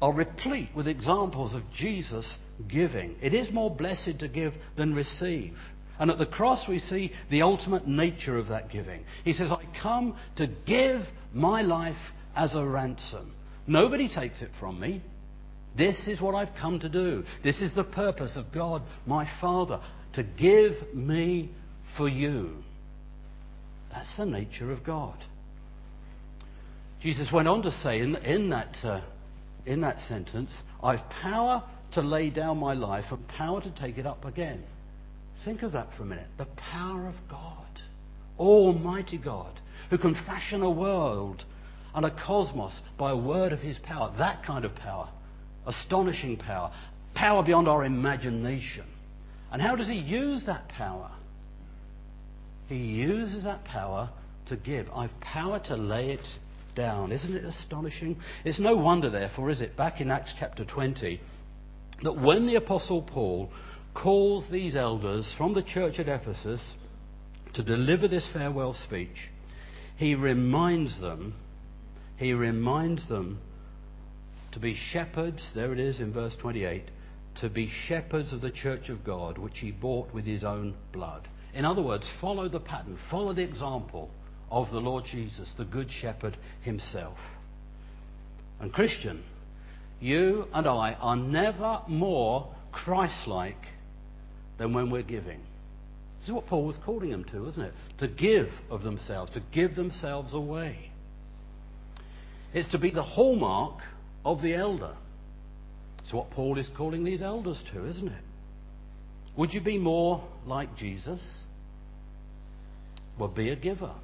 are 0.00 0.12
replete 0.12 0.70
with 0.74 0.88
examples 0.88 1.54
of 1.54 1.62
Jesus 1.72 2.26
giving. 2.68 3.16
It 3.20 3.34
is 3.34 3.52
more 3.52 3.70
blessed 3.70 4.18
to 4.20 4.28
give 4.28 4.54
than 4.76 4.94
receive. 4.94 5.54
And 5.98 6.10
at 6.10 6.18
the 6.18 6.26
cross, 6.26 6.66
we 6.68 6.78
see 6.78 7.12
the 7.30 7.42
ultimate 7.42 7.86
nature 7.86 8.38
of 8.38 8.48
that 8.48 8.70
giving. 8.70 9.04
He 9.24 9.32
says, 9.32 9.52
I 9.52 9.64
come 9.80 10.16
to 10.36 10.46
give 10.46 11.02
my 11.34 11.62
life 11.62 11.96
as 12.34 12.54
a 12.54 12.64
ransom. 12.64 13.34
Nobody 13.66 14.08
takes 14.08 14.40
it 14.40 14.50
from 14.58 14.80
me. 14.80 15.02
This 15.76 16.08
is 16.08 16.20
what 16.20 16.34
I've 16.34 16.54
come 16.58 16.80
to 16.80 16.88
do. 16.88 17.24
This 17.44 17.60
is 17.60 17.74
the 17.74 17.84
purpose 17.84 18.36
of 18.36 18.52
God, 18.52 18.82
my 19.06 19.28
Father, 19.40 19.80
to 20.14 20.22
give 20.22 20.94
me 20.94 21.50
for 21.96 22.08
you. 22.08 22.54
That's 23.90 24.16
the 24.16 24.24
nature 24.24 24.72
of 24.72 24.84
God. 24.84 25.18
Jesus 27.00 27.30
went 27.32 27.48
on 27.48 27.62
to 27.62 27.70
say 27.70 28.00
in, 28.00 28.16
in 28.16 28.50
that, 28.50 28.76
uh, 28.82 29.00
in 29.66 29.80
that 29.82 30.00
sentence, 30.08 30.50
I've 30.82 31.08
power 31.10 31.62
to 31.92 32.02
lay 32.02 32.30
down 32.30 32.58
my 32.58 32.74
life 32.74 33.06
and 33.10 33.26
power 33.28 33.60
to 33.60 33.70
take 33.70 33.98
it 33.98 34.06
up 34.06 34.24
again. 34.24 34.62
Think 35.44 35.62
of 35.62 35.72
that 35.72 35.88
for 35.96 36.02
a 36.02 36.06
minute. 36.06 36.26
The 36.36 36.46
power 36.56 37.06
of 37.06 37.14
God, 37.30 37.66
Almighty 38.38 39.18
God, 39.18 39.60
who 39.90 39.98
can 39.98 40.14
fashion 40.14 40.62
a 40.62 40.70
world 40.70 41.44
and 41.94 42.04
a 42.04 42.10
cosmos 42.10 42.80
by 42.98 43.12
a 43.12 43.16
word 43.16 43.52
of 43.52 43.60
his 43.60 43.78
power. 43.78 44.12
That 44.18 44.44
kind 44.44 44.64
of 44.64 44.74
power. 44.74 45.08
Astonishing 45.66 46.36
power. 46.36 46.72
Power 47.14 47.42
beyond 47.42 47.68
our 47.68 47.84
imagination. 47.84 48.84
And 49.50 49.62
how 49.62 49.76
does 49.76 49.88
he 49.88 49.94
use 49.94 50.44
that 50.46 50.68
power? 50.68 51.10
He 52.68 52.76
uses 52.76 53.44
that 53.44 53.64
power 53.64 54.10
to 54.46 54.56
give. 54.56 54.88
I've 54.90 55.18
power 55.20 55.58
to 55.66 55.76
lay 55.76 56.10
it 56.10 56.26
down. 56.78 57.12
Isn't 57.12 57.34
it 57.34 57.44
astonishing? 57.44 58.16
It's 58.44 58.60
no 58.60 58.76
wonder, 58.76 59.10
therefore, 59.10 59.50
is 59.50 59.60
it, 59.60 59.76
back 59.76 60.00
in 60.00 60.10
Acts 60.10 60.32
chapter 60.38 60.64
20, 60.64 61.20
that 62.04 62.12
when 62.12 62.46
the 62.46 62.54
Apostle 62.54 63.02
Paul 63.02 63.50
calls 63.94 64.48
these 64.50 64.76
elders 64.76 65.30
from 65.36 65.52
the 65.52 65.62
church 65.62 65.98
at 65.98 66.08
Ephesus 66.08 66.62
to 67.54 67.62
deliver 67.62 68.06
this 68.06 68.26
farewell 68.32 68.72
speech, 68.72 69.30
he 69.96 70.14
reminds 70.14 71.00
them, 71.00 71.34
he 72.16 72.32
reminds 72.32 73.08
them 73.08 73.40
to 74.52 74.60
be 74.60 74.74
shepherds, 74.74 75.50
there 75.54 75.72
it 75.72 75.80
is 75.80 75.98
in 75.98 76.12
verse 76.12 76.36
28, 76.40 76.84
to 77.40 77.50
be 77.50 77.68
shepherds 77.68 78.32
of 78.32 78.40
the 78.40 78.50
church 78.50 78.88
of 78.88 79.04
God, 79.04 79.36
which 79.36 79.58
he 79.58 79.72
bought 79.72 80.14
with 80.14 80.24
his 80.24 80.44
own 80.44 80.74
blood. 80.92 81.28
In 81.52 81.64
other 81.64 81.82
words, 81.82 82.08
follow 82.20 82.48
the 82.48 82.60
pattern, 82.60 82.98
follow 83.10 83.32
the 83.32 83.42
example 83.42 84.10
of 84.50 84.70
the 84.70 84.80
Lord 84.80 85.04
Jesus, 85.04 85.52
the 85.56 85.64
Good 85.64 85.90
Shepherd 85.90 86.36
himself. 86.62 87.18
And 88.60 88.72
Christian, 88.72 89.22
you 90.00 90.46
and 90.52 90.66
I 90.66 90.94
are 90.94 91.16
never 91.16 91.82
more 91.88 92.54
Christ 92.72 93.26
like 93.26 93.56
than 94.58 94.72
when 94.72 94.90
we're 94.90 95.02
giving. 95.02 95.40
This 96.20 96.28
is 96.28 96.32
what 96.32 96.46
Paul 96.46 96.66
was 96.66 96.76
calling 96.84 97.10
them 97.10 97.24
to, 97.24 97.48
isn't 97.48 97.62
it? 97.62 97.74
To 97.98 98.08
give 98.08 98.48
of 98.70 98.82
themselves, 98.82 99.32
to 99.32 99.42
give 99.52 99.74
themselves 99.74 100.34
away. 100.34 100.90
It's 102.52 102.68
to 102.70 102.78
be 102.78 102.90
the 102.90 103.02
hallmark 103.02 103.80
of 104.24 104.42
the 104.42 104.54
elder. 104.54 104.94
It's 106.02 106.12
what 106.12 106.30
Paul 106.30 106.58
is 106.58 106.68
calling 106.76 107.04
these 107.04 107.22
elders 107.22 107.62
to, 107.72 107.86
isn't 107.86 108.08
it? 108.08 108.24
Would 109.36 109.52
you 109.54 109.60
be 109.60 109.78
more 109.78 110.24
like 110.46 110.76
Jesus? 110.76 111.20
Well, 113.18 113.28
be 113.28 113.50
a 113.50 113.56
giver, 113.56 113.94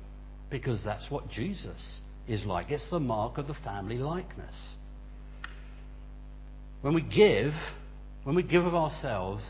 because 0.51 0.83
that's 0.85 1.11
what 1.11 1.29
Jesus 1.29 2.01
is 2.29 2.45
like. 2.45 2.71
It's 2.71 2.89
the 2.91 3.01
mark 3.01 3.39
of 3.39 3.47
the 3.47 3.55
family 3.55 3.99
likeness. 3.99 4.55
When 6.81 6.95
we 6.95 7.03
give, 7.03 7.53
when 8.25 8.37
we 8.37 8.43
give 8.43 8.65
of 8.65 8.75
ourselves, 8.75 9.45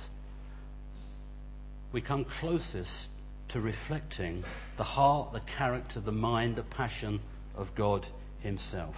we 1.93 2.01
come 2.01 2.27
closest 2.41 3.09
to 3.51 3.61
reflecting 3.61 4.45
the 4.77 4.85
heart, 4.85 5.33
the 5.33 5.43
character, 5.59 6.01
the 6.01 6.13
mind, 6.13 6.57
the 6.57 6.63
passion 6.63 7.21
of 7.57 7.69
God 7.77 8.07
Himself. 8.41 8.95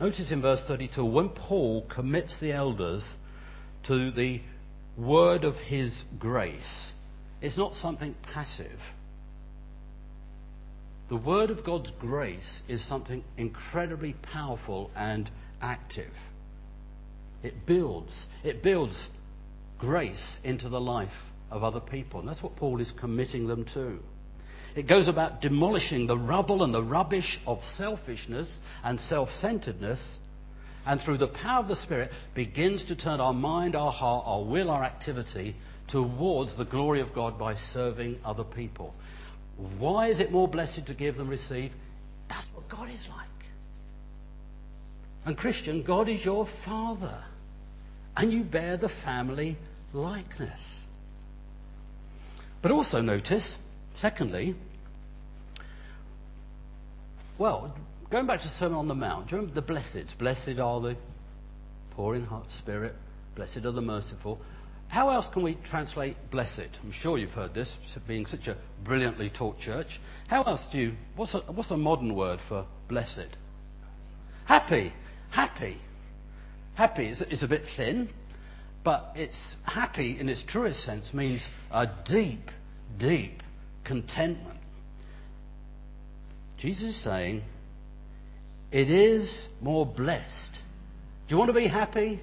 Notice 0.00 0.30
in 0.30 0.42
verse 0.42 0.60
32 0.66 1.04
when 1.04 1.28
Paul 1.28 1.86
commits 1.88 2.38
the 2.40 2.52
elders 2.52 3.04
to 3.86 4.10
the 4.10 4.40
word 4.96 5.44
of 5.44 5.54
his 5.54 5.92
grace, 6.18 6.90
it's 7.40 7.56
not 7.56 7.74
something 7.74 8.14
passive. 8.32 8.78
The 11.08 11.16
word 11.16 11.50
of 11.50 11.64
God's 11.64 11.92
grace 12.00 12.62
is 12.68 12.86
something 12.88 13.22
incredibly 13.36 14.14
powerful 14.22 14.90
and 14.96 15.30
active. 15.60 16.12
It 17.42 17.66
builds. 17.66 18.12
It 18.42 18.62
builds 18.62 19.08
grace 19.78 20.36
into 20.42 20.70
the 20.70 20.80
life 20.80 21.12
of 21.50 21.62
other 21.62 21.80
people. 21.80 22.20
And 22.20 22.28
that's 22.28 22.42
what 22.42 22.56
Paul 22.56 22.80
is 22.80 22.90
committing 22.98 23.46
them 23.46 23.66
to. 23.74 23.98
It 24.74 24.88
goes 24.88 25.06
about 25.06 25.40
demolishing 25.40 26.06
the 26.06 26.18
rubble 26.18 26.64
and 26.64 26.74
the 26.74 26.82
rubbish 26.82 27.38
of 27.46 27.60
selfishness 27.76 28.52
and 28.82 28.98
self 28.98 29.28
centeredness, 29.40 30.00
and 30.84 31.00
through 31.00 31.18
the 31.18 31.28
power 31.28 31.62
of 31.62 31.68
the 31.68 31.76
Spirit 31.76 32.10
begins 32.34 32.84
to 32.86 32.96
turn 32.96 33.20
our 33.20 33.32
mind, 33.32 33.76
our 33.76 33.92
heart, 33.92 34.24
our 34.26 34.44
will, 34.44 34.70
our 34.70 34.82
activity 34.82 35.54
towards 35.88 36.56
the 36.56 36.64
glory 36.64 37.00
of 37.00 37.14
God 37.14 37.38
by 37.38 37.54
serving 37.72 38.18
other 38.24 38.42
people. 38.42 38.94
Why 39.78 40.08
is 40.08 40.20
it 40.20 40.32
more 40.32 40.48
blessed 40.48 40.86
to 40.86 40.94
give 40.94 41.16
than 41.16 41.28
receive? 41.28 41.72
That's 42.28 42.46
what 42.54 42.68
God 42.68 42.90
is 42.90 43.06
like. 43.08 43.28
And 45.24 45.36
Christian, 45.36 45.82
God 45.82 46.08
is 46.08 46.24
your 46.24 46.48
Father 46.64 47.24
and 48.16 48.32
you 48.32 48.44
bear 48.44 48.76
the 48.76 48.90
family 49.04 49.56
likeness. 49.92 50.60
But 52.62 52.70
also 52.70 53.00
notice, 53.00 53.56
secondly, 54.00 54.54
well, 57.38 57.76
going 58.10 58.26
back 58.26 58.40
to 58.40 58.48
the 58.48 58.54
Sermon 58.58 58.78
on 58.78 58.88
the 58.88 58.94
Mount, 58.94 59.28
do 59.28 59.36
you 59.36 59.40
remember 59.40 59.60
the 59.60 59.66
blessed? 59.66 60.18
Blessed 60.18 60.58
are 60.60 60.80
the 60.80 60.96
poor 61.90 62.14
in 62.14 62.24
heart, 62.24 62.46
spirit, 62.58 62.94
blessed 63.34 63.58
are 63.64 63.72
the 63.72 63.80
merciful. 63.80 64.38
How 64.94 65.10
else 65.10 65.26
can 65.32 65.42
we 65.42 65.58
translate 65.68 66.16
blessed? 66.30 66.68
I'm 66.80 66.92
sure 66.92 67.18
you've 67.18 67.30
heard 67.30 67.52
this, 67.52 67.68
being 68.06 68.26
such 68.26 68.46
a 68.46 68.56
brilliantly 68.84 69.28
taught 69.28 69.58
church. 69.58 69.98
How 70.28 70.44
else 70.44 70.64
do 70.70 70.78
you, 70.78 70.92
what's 71.16 71.34
a, 71.34 71.40
what's 71.52 71.72
a 71.72 71.76
modern 71.76 72.14
word 72.14 72.38
for 72.48 72.64
blessed? 72.88 73.36
Happy. 74.46 74.92
Happy. 75.32 75.78
Happy 76.76 77.08
is, 77.08 77.20
is 77.22 77.42
a 77.42 77.48
bit 77.48 77.62
thin, 77.76 78.08
but 78.84 79.10
it's 79.16 79.56
happy 79.64 80.16
in 80.20 80.28
its 80.28 80.44
truest 80.46 80.84
sense 80.84 81.12
means 81.12 81.42
a 81.72 81.88
deep, 82.06 82.52
deep 82.96 83.42
contentment. 83.82 84.60
Jesus 86.56 86.94
is 86.94 87.02
saying, 87.02 87.42
it 88.70 88.88
is 88.88 89.48
more 89.60 89.84
blessed. 89.84 90.52
Do 91.26 91.34
you 91.34 91.36
want 91.36 91.48
to 91.48 91.52
be 91.52 91.66
happy? 91.66 92.14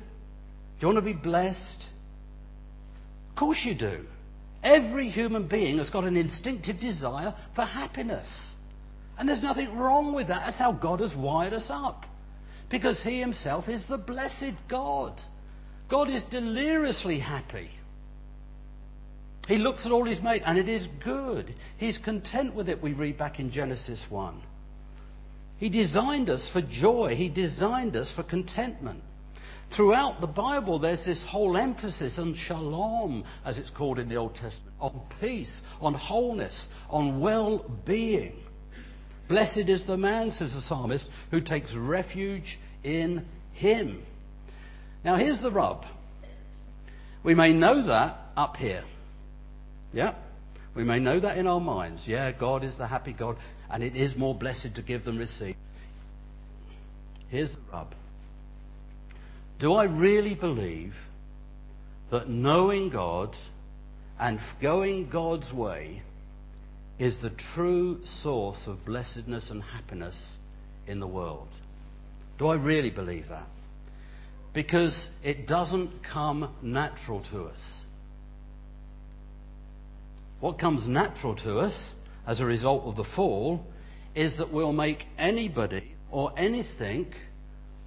Do 0.80 0.88
you 0.88 0.88
want 0.88 1.00
to 1.00 1.01
be 1.01 1.12
blessed? 1.12 1.84
Of 3.31 3.35
course 3.38 3.61
you 3.63 3.73
do. 3.73 4.05
Every 4.63 5.09
human 5.09 5.47
being 5.47 5.79
has 5.79 5.89
got 5.89 6.03
an 6.03 6.15
instinctive 6.15 6.79
desire 6.79 7.33
for 7.55 7.63
happiness. 7.63 8.27
And 9.17 9.27
there's 9.27 9.41
nothing 9.41 9.75
wrong 9.75 10.13
with 10.13 10.27
that. 10.27 10.43
That's 10.45 10.57
how 10.57 10.73
God 10.73 11.00
has 11.00 11.15
wired 11.15 11.53
us 11.53 11.65
up. 11.69 12.05
Because 12.69 13.01
He 13.01 13.19
Himself 13.19 13.67
is 13.69 13.85
the 13.88 13.97
blessed 13.97 14.53
God. 14.69 15.19
God 15.89 16.09
is 16.09 16.23
deliriously 16.25 17.19
happy. 17.19 17.69
He 19.47 19.57
looks 19.57 19.85
at 19.85 19.91
all 19.91 20.05
He's 20.05 20.21
made 20.21 20.43
and 20.45 20.57
it 20.57 20.69
is 20.69 20.88
good. 21.03 21.53
He's 21.77 21.97
content 21.97 22.55
with 22.55 22.69
it, 22.69 22.81
we 22.81 22.93
read 22.93 23.17
back 23.17 23.39
in 23.39 23.51
Genesis 23.51 24.03
1. 24.09 24.41
He 25.57 25.69
designed 25.69 26.29
us 26.29 26.50
for 26.53 26.61
joy, 26.61 27.15
He 27.15 27.29
designed 27.29 27.95
us 27.95 28.11
for 28.15 28.23
contentment. 28.23 29.03
Throughout 29.75 30.20
the 30.20 30.28
Bible, 30.28 30.80
there's 30.80 31.06
this 31.06 31.24
whole 31.28 31.56
emphasis 31.56 32.20
on 32.20 32.36
shalom, 32.36 33.24
as 33.46 33.58
it's 33.58 33.70
called 33.70 34.00
in 34.00 34.10
the 34.10 34.16
Old 34.16 34.36
Testament, 34.36 34.74
on 34.82 35.01
peace, 35.22 35.62
on 35.80 35.94
wholeness, 35.94 36.68
on 36.90 37.22
well 37.22 37.66
being. 37.86 38.34
Blessed 39.30 39.70
is 39.70 39.88
the 39.88 39.96
man, 39.96 40.32
says 40.32 40.54
the 40.54 40.62
psalmist, 40.62 41.06
who 41.30 41.40
takes 41.40 41.74
refuge 41.74 42.60
in 42.84 43.25
him. 43.54 44.04
Now, 45.06 45.16
here's 45.16 45.42
the 45.42 45.51
rub. 45.51 45.86
We 47.24 47.34
may 47.34 47.54
know 47.54 47.88
that 47.88 48.18
up 48.36 48.58
here. 48.58 48.84
Yeah? 49.94 50.16
We 50.75 50.84
may 50.84 51.00
know 51.00 51.20
that 51.22 51.38
in 51.38 51.48
our 51.48 51.62
minds. 51.62 52.04
Yeah, 52.06 52.32
God 52.34 52.66
is 52.66 52.78
the 52.78 52.88
happy 52.88 53.13
God, 53.13 53.38
and 53.70 53.84
it 53.84 53.96
is 53.96 54.18
more 54.18 54.36
blessed 54.36 54.75
to 54.75 54.82
give 54.82 55.06
than 55.06 55.18
receive. 55.18 55.56
Here's 57.30 57.54
the 57.54 57.60
rub. 57.72 57.96
Do 59.62 59.74
I 59.75 59.84
really 59.84 60.34
believe 60.34 60.96
that 62.10 62.27
knowing 62.27 62.89
God 62.89 63.36
and 64.20 64.39
going 64.60 65.08
God's 65.12 65.53
way 65.53 66.01
is 66.98 67.22
the 67.22 67.30
true 67.53 68.00
source 68.24 68.63
of 68.65 68.84
blessedness 68.88 69.51
and 69.51 69.62
happiness 69.62 70.20
in 70.88 71.00
the 71.00 71.06
world? 71.06 71.48
Do 72.39 72.48
I 72.48 72.56
really 72.56 72.89
believe 72.89 73.30
that? 73.30 73.46
Because 74.51 75.08
it 75.24 75.48
doesn't 75.48 75.91
come 76.12 76.56
natural 76.63 77.24
to 77.32 77.44
us. 77.44 77.62
What 80.39 80.58
comes 80.58 80.88
natural 80.88 81.36
to 81.36 81.60
us 81.60 81.91
as 82.25 82.39
a 82.39 82.46
result 82.46 82.86
of 82.86 82.96
the 82.96 83.10
fall 83.15 83.63
is 84.15 84.39
that 84.39 84.51
we'll 84.51 84.74
make 84.74 85.06
anybody 85.20 85.91
or 86.10 86.34
anything, 86.36 87.13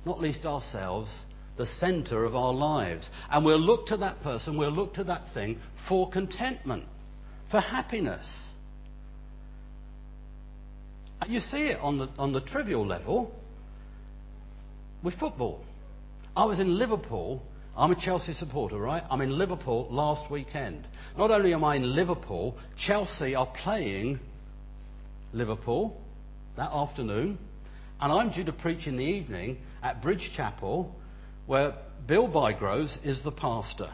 not 0.06 0.20
least 0.20 0.46
ourselves, 0.46 1.10
the 1.56 1.66
centre 1.66 2.24
of 2.24 2.34
our 2.34 2.52
lives. 2.52 3.08
And 3.30 3.44
we'll 3.44 3.60
look 3.60 3.86
to 3.88 3.96
that 3.98 4.22
person, 4.22 4.56
we'll 4.56 4.70
look 4.70 4.94
to 4.94 5.04
that 5.04 5.32
thing 5.34 5.58
for 5.88 6.10
contentment, 6.10 6.84
for 7.50 7.60
happiness. 7.60 8.26
You 11.28 11.40
see 11.40 11.68
it 11.68 11.78
on 11.80 11.98
the, 11.98 12.08
on 12.18 12.32
the 12.32 12.40
trivial 12.40 12.86
level 12.86 13.32
with 15.02 15.14
football. 15.14 15.64
I 16.36 16.44
was 16.44 16.60
in 16.60 16.78
Liverpool. 16.78 17.42
I'm 17.76 17.90
a 17.90 18.00
Chelsea 18.00 18.34
supporter, 18.34 18.76
right? 18.76 19.02
I'm 19.10 19.20
in 19.20 19.36
Liverpool 19.36 19.88
last 19.90 20.30
weekend. 20.30 20.86
Not 21.16 21.30
only 21.30 21.54
am 21.54 21.64
I 21.64 21.76
in 21.76 21.94
Liverpool, 21.94 22.56
Chelsea 22.76 23.34
are 23.34 23.48
playing 23.62 24.20
Liverpool 25.32 26.00
that 26.56 26.70
afternoon, 26.72 27.38
and 28.00 28.12
I'm 28.12 28.30
due 28.30 28.44
to 28.44 28.52
preach 28.52 28.86
in 28.86 28.96
the 28.96 29.04
evening 29.04 29.58
at 29.82 30.02
Bridge 30.02 30.30
Chapel 30.36 30.94
where 31.46 31.74
Bill 32.06 32.28
Bygroves 32.28 32.96
is 33.04 33.22
the 33.22 33.32
pastor. 33.32 33.90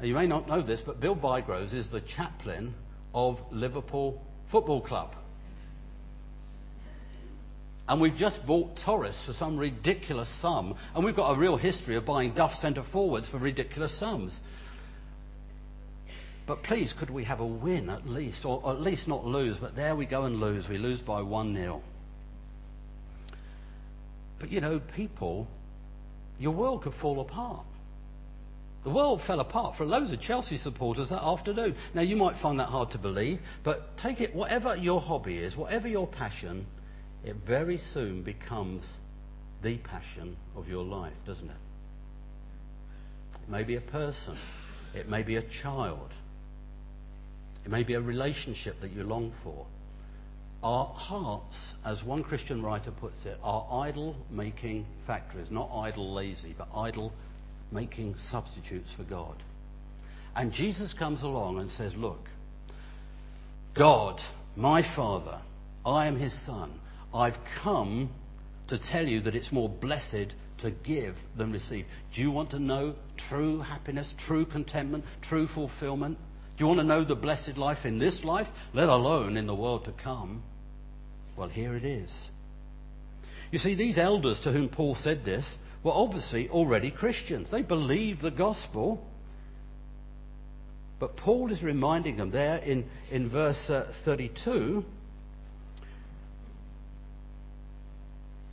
Now, 0.00 0.06
you 0.06 0.14
may 0.14 0.26
not 0.26 0.48
know 0.48 0.62
this, 0.62 0.80
but 0.84 1.00
Bill 1.00 1.16
Bygroves 1.16 1.72
is 1.72 1.88
the 1.90 2.00
chaplain 2.00 2.74
of 3.14 3.38
Liverpool 3.50 4.20
Football 4.50 4.82
Club. 4.82 5.14
And 7.88 8.00
we've 8.00 8.16
just 8.16 8.44
bought 8.46 8.78
Torres 8.84 9.20
for 9.26 9.32
some 9.32 9.56
ridiculous 9.56 10.28
sum, 10.40 10.76
and 10.94 11.04
we've 11.04 11.16
got 11.16 11.32
a 11.32 11.38
real 11.38 11.56
history 11.56 11.96
of 11.96 12.06
buying 12.06 12.34
Duff 12.34 12.52
centre 12.54 12.84
forwards 12.92 13.28
for 13.28 13.38
ridiculous 13.38 13.98
sums. 13.98 14.34
But 16.46 16.62
please, 16.62 16.92
could 16.98 17.10
we 17.10 17.24
have 17.24 17.40
a 17.40 17.46
win 17.46 17.88
at 17.90 18.06
least, 18.06 18.44
or, 18.44 18.60
or 18.64 18.72
at 18.72 18.80
least 18.80 19.06
not 19.08 19.24
lose? 19.24 19.58
But 19.58 19.76
there 19.76 19.94
we 19.94 20.06
go 20.06 20.24
and 20.24 20.40
lose. 20.40 20.68
We 20.68 20.78
lose 20.78 21.00
by 21.00 21.22
1 21.22 21.54
0. 21.54 21.82
But 24.40 24.50
you 24.50 24.60
know, 24.60 24.80
people 24.96 25.46
your 26.42 26.52
world 26.52 26.82
could 26.82 26.94
fall 27.00 27.20
apart. 27.20 27.64
The 28.82 28.90
world 28.90 29.20
fell 29.26 29.38
apart 29.38 29.76
for 29.76 29.86
loads 29.86 30.10
of 30.10 30.20
Chelsea 30.20 30.58
supporters 30.58 31.10
that 31.10 31.22
afternoon. 31.22 31.76
Now, 31.94 32.02
you 32.02 32.16
might 32.16 32.40
find 32.42 32.58
that 32.58 32.68
hard 32.68 32.90
to 32.90 32.98
believe, 32.98 33.38
but 33.62 33.96
take 33.96 34.20
it, 34.20 34.34
whatever 34.34 34.74
your 34.74 35.00
hobby 35.00 35.38
is, 35.38 35.56
whatever 35.56 35.86
your 35.86 36.08
passion, 36.08 36.66
it 37.24 37.36
very 37.46 37.80
soon 37.94 38.24
becomes 38.24 38.82
the 39.62 39.78
passion 39.78 40.36
of 40.56 40.66
your 40.66 40.82
life, 40.82 41.12
doesn't 41.24 41.48
it? 41.48 41.56
It 43.44 43.48
may 43.48 43.62
be 43.62 43.76
a 43.76 43.80
person, 43.80 44.36
it 44.94 45.08
may 45.08 45.22
be 45.22 45.36
a 45.36 45.44
child, 45.62 46.10
it 47.64 47.70
may 47.70 47.84
be 47.84 47.94
a 47.94 48.00
relationship 48.00 48.80
that 48.80 48.90
you 48.90 49.04
long 49.04 49.32
for. 49.44 49.64
Our 50.62 50.86
hearts, 50.86 51.56
as 51.84 52.04
one 52.04 52.22
Christian 52.22 52.62
writer 52.62 52.92
puts 52.92 53.24
it, 53.24 53.36
are 53.42 53.66
idol 53.84 54.14
making 54.30 54.86
factories. 55.06 55.48
Not 55.50 55.68
idle 55.74 56.14
lazy, 56.14 56.54
but 56.56 56.68
idol 56.74 57.12
making 57.72 58.14
substitutes 58.30 58.88
for 58.96 59.02
God. 59.02 59.42
And 60.36 60.52
Jesus 60.52 60.94
comes 60.94 61.22
along 61.22 61.58
and 61.58 61.70
says, 61.70 61.94
Look, 61.96 62.28
God, 63.74 64.20
my 64.54 64.82
Father, 64.94 65.40
I 65.84 66.06
am 66.06 66.18
his 66.18 66.32
Son. 66.46 66.78
I've 67.12 67.36
come 67.62 68.10
to 68.68 68.78
tell 68.78 69.06
you 69.06 69.20
that 69.22 69.34
it's 69.34 69.50
more 69.50 69.68
blessed 69.68 70.34
to 70.58 70.70
give 70.70 71.16
than 71.36 71.50
receive. 71.50 71.86
Do 72.14 72.20
you 72.20 72.30
want 72.30 72.50
to 72.50 72.60
know 72.60 72.94
true 73.28 73.60
happiness, 73.60 74.14
true 74.26 74.46
contentment, 74.46 75.04
true 75.22 75.48
fulfillment? 75.48 76.18
Do 76.56 76.64
you 76.64 76.68
want 76.68 76.80
to 76.80 76.84
know 76.84 77.04
the 77.04 77.16
blessed 77.16 77.56
life 77.56 77.84
in 77.84 77.98
this 77.98 78.22
life, 78.22 78.46
let 78.72 78.88
alone 78.88 79.36
in 79.36 79.46
the 79.48 79.54
world 79.54 79.86
to 79.86 79.92
come? 79.92 80.44
Well, 81.36 81.48
here 81.48 81.74
it 81.76 81.84
is. 81.84 82.12
You 83.50 83.58
see, 83.58 83.74
these 83.74 83.98
elders 83.98 84.40
to 84.44 84.52
whom 84.52 84.68
Paul 84.68 84.94
said 84.94 85.24
this 85.24 85.56
were 85.82 85.92
obviously 85.92 86.48
already 86.48 86.90
Christians. 86.90 87.50
They 87.50 87.62
believed 87.62 88.22
the 88.22 88.30
gospel. 88.30 89.04
But 90.98 91.16
Paul 91.16 91.52
is 91.52 91.62
reminding 91.62 92.16
them 92.16 92.30
there 92.30 92.58
in, 92.58 92.88
in 93.10 93.28
verse 93.28 93.68
uh, 93.68 93.92
32 94.04 94.84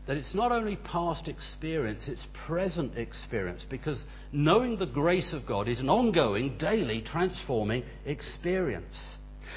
that 0.09 0.17
it's 0.17 0.33
not 0.33 0.51
only 0.51 0.75
past 0.75 1.27
experience, 1.27 2.07
it's 2.07 2.25
present 2.47 2.97
experience. 2.97 3.63
Because 3.69 4.03
knowing 4.31 4.79
the 4.79 4.87
grace 4.87 5.33
of 5.33 5.45
God 5.45 5.67
is 5.67 5.79
an 5.79 5.87
ongoing, 5.87 6.57
daily, 6.57 7.03
transforming 7.03 7.83
experience. 8.07 8.97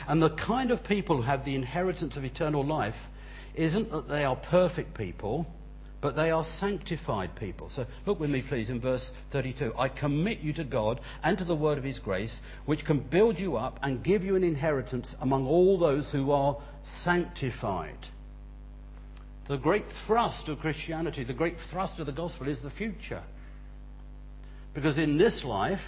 And 0.07 0.23
the 0.23 0.37
kind 0.37 0.71
of 0.71 0.85
people 0.85 1.17
who 1.17 1.23
have 1.23 1.47
the 1.47 1.55
inheritance 1.55 2.19
of 2.19 2.25
eternal 2.25 2.67
life 2.67 2.95
isn't 3.55 3.91
that 3.91 4.09
they 4.09 4.25
are 4.25 4.37
perfect 4.37 4.97
people, 4.97 5.47
but 6.01 6.17
they 6.17 6.31
are 6.31 6.45
sanctified 6.59 7.37
people. 7.37 7.71
So 7.71 7.87
look 8.07 8.19
with 8.19 8.29
me, 8.29 8.43
please, 8.47 8.71
in 8.71 8.81
verse 8.81 9.13
32. 9.31 9.73
I 9.79 9.89
commit 9.89 10.41
you 10.41 10.53
to 10.55 10.65
God 10.65 11.01
and 11.23 11.39
to 11.39 11.45
the 11.45 11.55
word 11.55 11.79
of 11.79 11.85
his 11.85 12.01
grace, 12.01 12.41
which 12.67 12.85
can 12.85 12.99
build 12.99 13.39
you 13.39 13.57
up 13.57 13.79
and 13.83 14.03
give 14.03 14.25
you 14.25 14.35
an 14.35 14.43
inheritance 14.43 15.15
among 15.21 15.47
all 15.47 15.79
those 15.79 16.11
who 16.11 16.33
are 16.33 16.59
sanctified. 17.05 17.99
The 19.49 19.59
great 19.59 19.85
thrust 20.07 20.49
of 20.49 20.59
Christianity, 20.59 21.25
the 21.25 21.33
great 21.35 21.57
thrust 21.71 22.01
of 22.01 22.07
the 22.07 22.13
gospel 22.13 22.49
is 22.49 22.63
the 22.63 22.71
future. 22.71 23.23
Because 24.75 24.99
in 24.99 25.19
this 25.19 25.45
life, 25.45 25.81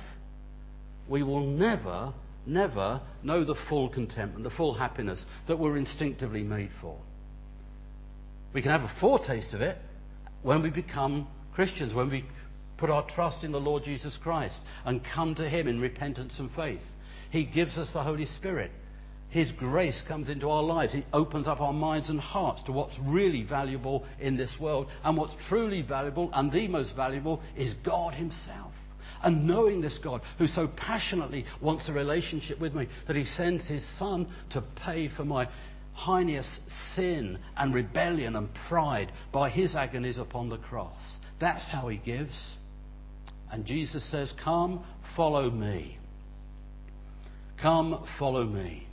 we 1.08 1.22
will 1.22 1.46
never, 1.46 2.12
never 2.46 3.00
know 3.22 3.44
the 3.44 3.56
full 3.68 3.88
contentment, 3.88 4.44
the 4.44 4.50
full 4.50 4.74
happiness 4.74 5.24
that 5.48 5.58
we're 5.58 5.76
instinctively 5.76 6.42
made 6.42 6.70
for. 6.80 6.98
We 8.54 8.62
can 8.62 8.70
have 8.70 8.82
a 8.82 8.92
foretaste 9.00 9.52
of 9.52 9.60
it 9.60 9.76
when 10.42 10.62
we 10.62 10.70
become 10.70 11.26
Christians, 11.54 11.92
when 11.92 12.08
we 12.08 12.24
put 12.78 12.88
our 12.88 13.06
trust 13.10 13.42
in 13.44 13.52
the 13.52 13.60
Lord 13.60 13.84
Jesus 13.84 14.16
Christ 14.22 14.58
and 14.84 15.02
come 15.04 15.34
to 15.34 15.48
Him 15.48 15.66
in 15.66 15.80
repentance 15.80 16.34
and 16.38 16.50
faith. 16.52 16.80
He 17.30 17.44
gives 17.44 17.76
us 17.76 17.92
the 17.92 18.02
Holy 18.02 18.26
Spirit. 18.26 18.70
His 19.28 19.50
grace 19.50 20.00
comes 20.06 20.28
into 20.28 20.48
our 20.48 20.62
lives. 20.62 20.92
He 20.92 21.04
opens 21.12 21.48
up 21.48 21.60
our 21.60 21.72
minds 21.72 22.08
and 22.08 22.20
hearts 22.20 22.62
to 22.64 22.72
what's 22.72 22.96
really 23.04 23.42
valuable 23.42 24.04
in 24.20 24.36
this 24.36 24.54
world. 24.60 24.86
And 25.02 25.16
what's 25.16 25.34
truly 25.48 25.82
valuable 25.82 26.30
and 26.32 26.52
the 26.52 26.68
most 26.68 26.94
valuable 26.94 27.42
is 27.56 27.74
God 27.84 28.14
Himself. 28.14 28.72
And 29.24 29.48
knowing 29.48 29.80
this 29.80 29.98
God 29.98 30.20
who 30.38 30.46
so 30.46 30.68
passionately 30.76 31.44
wants 31.60 31.88
a 31.88 31.92
relationship 31.92 32.60
with 32.60 32.74
me 32.74 32.86
that 33.08 33.16
He 33.16 33.24
sends 33.24 33.66
His 33.66 33.82
Son 33.98 34.28
to 34.50 34.62
pay 34.84 35.08
for 35.08 35.24
my 35.24 35.48
heinous 35.94 36.60
sin 36.94 37.38
and 37.56 37.74
rebellion 37.74 38.36
and 38.36 38.48
pride 38.68 39.12
by 39.32 39.50
His 39.50 39.74
agonies 39.74 40.18
upon 40.18 40.48
the 40.48 40.58
cross. 40.58 41.18
That's 41.40 41.70
how 41.70 41.88
He 41.88 41.96
gives. 41.96 42.36
And 43.50 43.64
Jesus 43.64 44.08
says, 44.10 44.32
Come, 44.42 44.84
follow 45.16 45.50
me. 45.50 45.98
Come, 47.60 48.04
follow 48.18 48.44
me. 48.44 48.86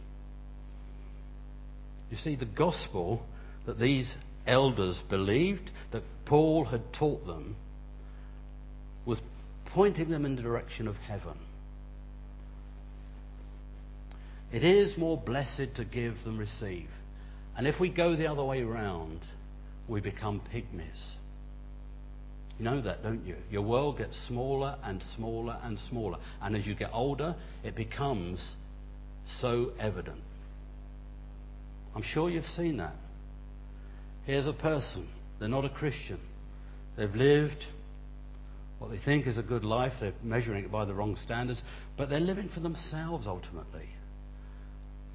You 2.10 2.18
see, 2.18 2.36
the 2.36 2.46
gospel 2.46 3.24
that 3.66 3.80
these 3.80 4.16
elders 4.46 5.02
believed, 5.10 5.72
that 5.92 6.04
Paul 6.26 6.66
had 6.66 6.94
taught 6.94 7.26
them, 7.26 7.56
was 9.06 9.20
pointing 9.68 10.10
them 10.10 10.26
in 10.26 10.36
the 10.36 10.42
direction 10.42 10.88
of 10.88 10.96
heaven. 10.98 11.38
It 14.52 14.64
is 14.64 14.98
more 14.98 15.18
blessed 15.18 15.76
to 15.76 15.86
give 15.86 16.16
than 16.26 16.38
receive. 16.38 16.90
And 17.56 17.68
if 17.68 17.80
we 17.80 17.90
go 17.90 18.16
the 18.16 18.28
other 18.28 18.44
way 18.44 18.64
round, 18.64 19.20
we 19.88 20.02
become 20.02 20.42
pygmies. 20.54 21.00
You 22.58 22.66
know 22.66 22.82
that, 22.82 23.02
don't 23.02 23.26
you? 23.26 23.36
Your 23.50 23.64
world 23.64 23.98
gets 23.98 24.18
smaller 24.28 24.78
and 24.84 25.02
smaller 25.16 25.58
and 25.64 25.80
smaller. 25.90 26.18
And 26.42 26.56
as 26.56 26.66
you 26.66 26.76
get 26.76 26.92
older, 26.94 27.36
it 27.64 27.76
becomes 27.76 28.56
so 29.40 29.72
evident. 29.80 30.22
I'm 31.96 32.04
sure 32.04 32.30
you've 32.30 32.46
seen 32.46 32.78
that. 32.78 32.96
Here's 34.26 34.48
a 34.48 34.54
person, 34.54 35.08
they're 35.40 35.50
not 35.50 35.66
a 35.66 35.70
Christian. 35.70 36.20
They've 36.96 37.14
lived 37.14 37.66
what 38.82 38.90
they 38.90 38.98
think 38.98 39.28
is 39.28 39.38
a 39.38 39.44
good 39.44 39.64
life, 39.64 39.94
they're 40.00 40.14
measuring 40.24 40.64
it 40.66 40.72
by 40.72 40.86
the 40.86 40.94
wrong 40.94 41.16
standards, 41.16 41.62
but 41.98 42.10
they're 42.10 42.20
living 42.20 42.50
for 42.50 42.62
themselves 42.62 43.28
ultimately. 43.28 43.88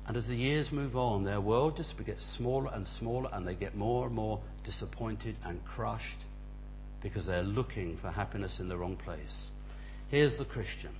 And 0.07 0.17
as 0.17 0.27
the 0.27 0.37
years 0.37 0.71
move 0.71 0.97
on, 0.97 1.25
their 1.25 1.41
world 1.41 1.77
just 1.77 1.95
gets 2.05 2.25
smaller 2.37 2.71
and 2.73 2.87
smaller, 2.99 3.29
and 3.33 3.47
they 3.47 3.55
get 3.55 3.77
more 3.77 4.07
and 4.07 4.15
more 4.15 4.41
disappointed 4.65 5.37
and 5.45 5.65
crushed 5.65 6.25
because 7.03 7.27
they're 7.27 7.43
looking 7.43 7.99
for 8.01 8.11
happiness 8.11 8.59
in 8.61 8.69
the 8.69 8.77
wrong 8.77 8.97
place. 8.97 9.51
Here's 10.09 10.39
the 10.39 10.45
Christian. 10.45 10.93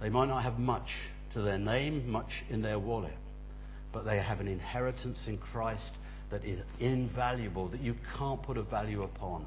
They 0.00 0.08
might 0.08 0.28
not 0.28 0.42
have 0.42 0.58
much 0.58 0.88
to 1.34 1.42
their 1.42 1.58
name, 1.58 2.10
much 2.10 2.30
in 2.48 2.62
their 2.62 2.78
wallet, 2.78 3.12
but 3.92 4.04
they 4.04 4.18
have 4.18 4.40
an 4.40 4.48
inheritance 4.48 5.18
in 5.26 5.38
Christ 5.38 5.90
that 6.30 6.44
is 6.44 6.60
invaluable, 6.80 7.68
that 7.68 7.80
you 7.80 7.94
can't 8.16 8.42
put 8.42 8.56
a 8.56 8.62
value 8.62 9.02
upon. 9.02 9.46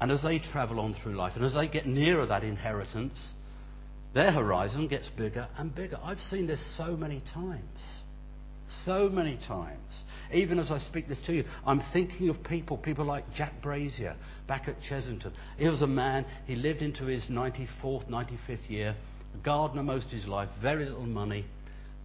And 0.00 0.10
as 0.10 0.22
they 0.22 0.38
travel 0.38 0.80
on 0.80 0.94
through 1.02 1.14
life, 1.14 1.32
and 1.36 1.44
as 1.44 1.54
they 1.54 1.68
get 1.68 1.86
nearer 1.86 2.26
that 2.26 2.44
inheritance, 2.44 3.32
their 4.16 4.32
horizon 4.32 4.88
gets 4.88 5.10
bigger 5.10 5.46
and 5.58 5.74
bigger. 5.74 5.98
I've 6.02 6.20
seen 6.30 6.46
this 6.46 6.60
so 6.78 6.96
many 6.96 7.22
times. 7.34 7.78
So 8.86 9.10
many 9.10 9.38
times. 9.46 9.78
Even 10.32 10.58
as 10.58 10.70
I 10.70 10.78
speak 10.78 11.06
this 11.06 11.20
to 11.26 11.34
you, 11.34 11.44
I'm 11.66 11.82
thinking 11.92 12.30
of 12.30 12.42
people, 12.42 12.78
people 12.78 13.04
like 13.04 13.24
Jack 13.34 13.60
Brazier 13.60 14.16
back 14.48 14.68
at 14.68 14.80
Chessington. 14.80 15.32
He 15.58 15.68
was 15.68 15.82
a 15.82 15.86
man, 15.86 16.24
he 16.46 16.56
lived 16.56 16.80
into 16.80 17.04
his 17.04 17.24
94th, 17.24 18.08
95th 18.08 18.70
year, 18.70 18.96
a 19.34 19.44
gardener 19.44 19.82
most 19.82 20.06
of 20.06 20.12
his 20.12 20.26
life, 20.26 20.48
very 20.62 20.86
little 20.86 21.04
money, 21.04 21.44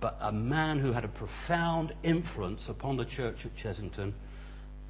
but 0.01 0.17
a 0.19 0.33
man 0.33 0.79
who 0.79 0.91
had 0.91 1.05
a 1.05 1.07
profound 1.07 1.93
influence 2.03 2.63
upon 2.67 2.97
the 2.97 3.05
church 3.05 3.37
at 3.45 3.55
Chessington 3.55 4.11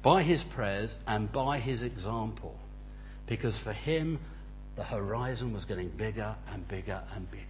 by 0.02 0.24
his 0.24 0.42
prayers 0.56 0.92
and 1.06 1.30
by 1.30 1.60
his 1.60 1.82
example. 1.82 2.58
Because 3.28 3.56
for 3.62 3.72
him, 3.72 4.18
the 4.76 4.84
horizon 4.84 5.52
was 5.52 5.64
getting 5.64 5.90
bigger 5.90 6.34
and 6.50 6.66
bigger 6.66 7.02
and 7.14 7.30
bigger. 7.30 7.46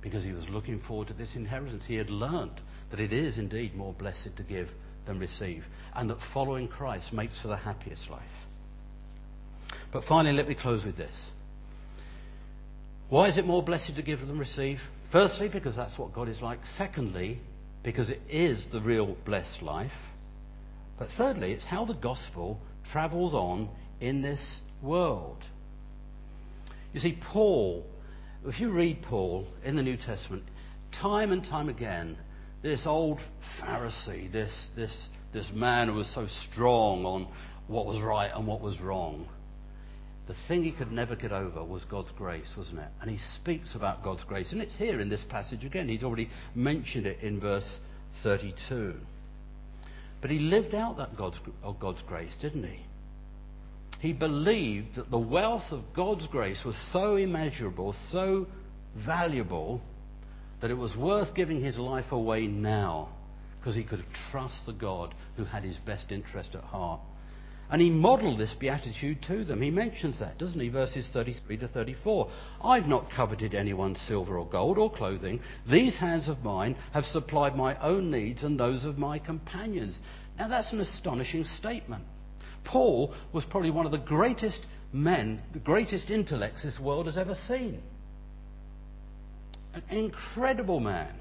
Because 0.00 0.22
he 0.22 0.32
was 0.32 0.48
looking 0.48 0.80
forward 0.86 1.08
to 1.08 1.14
this 1.14 1.34
inheritance. 1.34 1.84
He 1.86 1.96
had 1.96 2.10
learnt 2.10 2.60
that 2.90 3.00
it 3.00 3.12
is 3.12 3.38
indeed 3.38 3.74
more 3.74 3.92
blessed 3.92 4.36
to 4.36 4.42
give 4.42 4.68
than 5.06 5.18
receive, 5.18 5.64
and 5.94 6.08
that 6.10 6.18
following 6.32 6.68
Christ 6.68 7.12
makes 7.12 7.40
for 7.40 7.48
the 7.48 7.56
happiest 7.56 8.08
life. 8.10 8.22
But 9.92 10.04
finally, 10.04 10.34
let 10.34 10.48
me 10.48 10.54
close 10.54 10.84
with 10.84 10.96
this. 10.96 11.16
Why 13.08 13.28
is 13.28 13.38
it 13.38 13.46
more 13.46 13.62
blessed 13.62 13.96
to 13.96 14.02
give 14.02 14.20
than 14.20 14.38
receive? 14.38 14.78
Firstly, 15.10 15.48
because 15.48 15.74
that's 15.74 15.98
what 15.98 16.12
God 16.12 16.28
is 16.28 16.42
like. 16.42 16.60
Secondly, 16.76 17.40
because 17.82 18.10
it 18.10 18.20
is 18.28 18.66
the 18.70 18.80
real 18.80 19.16
blessed 19.24 19.62
life. 19.62 19.92
But 20.98 21.08
thirdly, 21.16 21.52
it's 21.52 21.64
how 21.64 21.86
the 21.86 21.94
gospel 21.94 22.60
travels 22.92 23.32
on 23.34 23.70
in 24.00 24.20
this 24.20 24.60
world. 24.82 25.44
You 26.92 27.00
see, 27.00 27.18
Paul, 27.32 27.84
if 28.46 28.60
you 28.60 28.70
read 28.70 29.02
Paul 29.02 29.46
in 29.64 29.76
the 29.76 29.82
New 29.82 29.96
Testament, 29.96 30.44
time 31.00 31.32
and 31.32 31.44
time 31.44 31.68
again, 31.68 32.16
this 32.62 32.82
old 32.86 33.18
Pharisee, 33.60 34.32
this, 34.32 34.52
this, 34.74 34.96
this 35.32 35.50
man 35.54 35.88
who 35.88 35.94
was 35.94 36.12
so 36.14 36.26
strong 36.50 37.04
on 37.04 37.28
what 37.66 37.86
was 37.86 38.00
right 38.00 38.30
and 38.34 38.46
what 38.46 38.60
was 38.60 38.80
wrong, 38.80 39.28
the 40.26 40.34
thing 40.46 40.62
he 40.62 40.72
could 40.72 40.92
never 40.92 41.16
get 41.16 41.32
over 41.32 41.64
was 41.64 41.84
God's 41.84 42.10
grace, 42.12 42.48
wasn't 42.56 42.80
it? 42.80 42.88
And 43.00 43.10
he 43.10 43.18
speaks 43.36 43.74
about 43.74 44.04
God's 44.04 44.24
grace. 44.24 44.52
And 44.52 44.60
it's 44.60 44.76
here 44.76 45.00
in 45.00 45.08
this 45.08 45.24
passage 45.28 45.64
again. 45.64 45.88
He's 45.88 46.02
already 46.04 46.28
mentioned 46.54 47.06
it 47.06 47.20
in 47.20 47.40
verse 47.40 47.78
32. 48.22 48.94
But 50.20 50.30
he 50.30 50.38
lived 50.38 50.74
out 50.74 50.98
that 50.98 51.16
God's, 51.16 51.38
God's 51.80 52.02
grace, 52.02 52.36
didn't 52.40 52.64
he? 52.64 52.84
He 53.98 54.12
believed 54.12 54.94
that 54.94 55.10
the 55.10 55.18
wealth 55.18 55.72
of 55.72 55.92
God's 55.94 56.26
grace 56.28 56.62
was 56.64 56.76
so 56.92 57.16
immeasurable, 57.16 57.94
so 58.10 58.46
valuable, 58.96 59.82
that 60.60 60.70
it 60.70 60.76
was 60.76 60.96
worth 60.96 61.34
giving 61.34 61.62
his 61.62 61.76
life 61.76 62.12
away 62.12 62.46
now 62.46 63.10
because 63.58 63.74
he 63.74 63.84
could 63.84 64.04
trust 64.30 64.66
the 64.66 64.72
God 64.72 65.14
who 65.36 65.44
had 65.44 65.64
his 65.64 65.76
best 65.78 66.12
interest 66.12 66.54
at 66.54 66.62
heart. 66.62 67.00
And 67.70 67.82
he 67.82 67.90
modelled 67.90 68.38
this 68.38 68.54
beatitude 68.58 69.18
to 69.26 69.44
them. 69.44 69.60
He 69.60 69.70
mentions 69.70 70.20
that, 70.20 70.38
doesn't 70.38 70.58
he? 70.58 70.70
Verses 70.70 71.06
33 71.12 71.58
to 71.58 71.68
34. 71.68 72.30
I've 72.64 72.86
not 72.86 73.10
coveted 73.10 73.54
anyone's 73.54 74.00
silver 74.00 74.38
or 74.38 74.46
gold 74.48 74.78
or 74.78 74.90
clothing. 74.90 75.40
These 75.70 75.98
hands 75.98 76.28
of 76.28 76.42
mine 76.42 76.76
have 76.94 77.04
supplied 77.04 77.56
my 77.56 77.78
own 77.82 78.10
needs 78.10 78.42
and 78.42 78.58
those 78.58 78.86
of 78.86 78.96
my 78.96 79.18
companions. 79.18 80.00
Now 80.38 80.48
that's 80.48 80.72
an 80.72 80.80
astonishing 80.80 81.44
statement. 81.44 82.04
Paul 82.64 83.14
was 83.32 83.44
probably 83.44 83.70
one 83.70 83.86
of 83.86 83.92
the 83.92 83.98
greatest 83.98 84.66
men, 84.92 85.42
the 85.52 85.58
greatest 85.58 86.10
intellects 86.10 86.62
this 86.62 86.78
world 86.78 87.06
has 87.06 87.18
ever 87.18 87.34
seen. 87.34 87.82
An 89.74 89.82
incredible 89.90 90.80
man. 90.80 91.14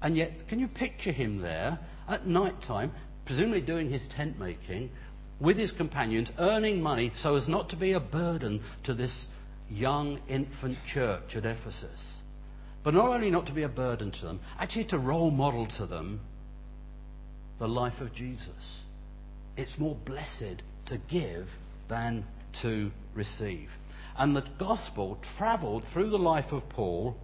And 0.00 0.16
yet, 0.16 0.48
can 0.48 0.60
you 0.60 0.68
picture 0.68 1.12
him 1.12 1.40
there 1.40 1.78
at 2.08 2.26
night 2.26 2.62
time, 2.62 2.92
presumably 3.26 3.60
doing 3.60 3.90
his 3.90 4.06
tent 4.08 4.38
making, 4.38 4.90
with 5.40 5.56
his 5.56 5.72
companions, 5.72 6.30
earning 6.38 6.80
money 6.80 7.12
so 7.16 7.36
as 7.36 7.48
not 7.48 7.68
to 7.70 7.76
be 7.76 7.92
a 7.92 8.00
burden 8.00 8.62
to 8.84 8.94
this 8.94 9.26
young 9.68 10.20
infant 10.28 10.78
church 10.86 11.34
at 11.36 11.44
Ephesus? 11.44 12.00
But 12.84 12.94
not 12.94 13.08
only 13.08 13.30
not 13.30 13.46
to 13.46 13.52
be 13.52 13.64
a 13.64 13.68
burden 13.68 14.12
to 14.12 14.26
them, 14.26 14.40
actually 14.58 14.86
to 14.86 14.98
role 14.98 15.30
model 15.30 15.66
to 15.76 15.86
them 15.86 16.20
the 17.58 17.68
life 17.68 18.00
of 18.00 18.14
Jesus 18.14 18.82
it's 19.58 19.76
more 19.76 19.96
blessed 20.06 20.62
to 20.86 20.98
give 21.10 21.48
than 21.90 22.24
to 22.62 22.90
receive. 23.14 23.68
And 24.16 24.34
the 24.34 24.44
gospel 24.58 25.18
travelled 25.36 25.84
through 25.92 26.10
the 26.10 26.18
life 26.18 26.52
of 26.52 26.68
Paul 26.70 27.16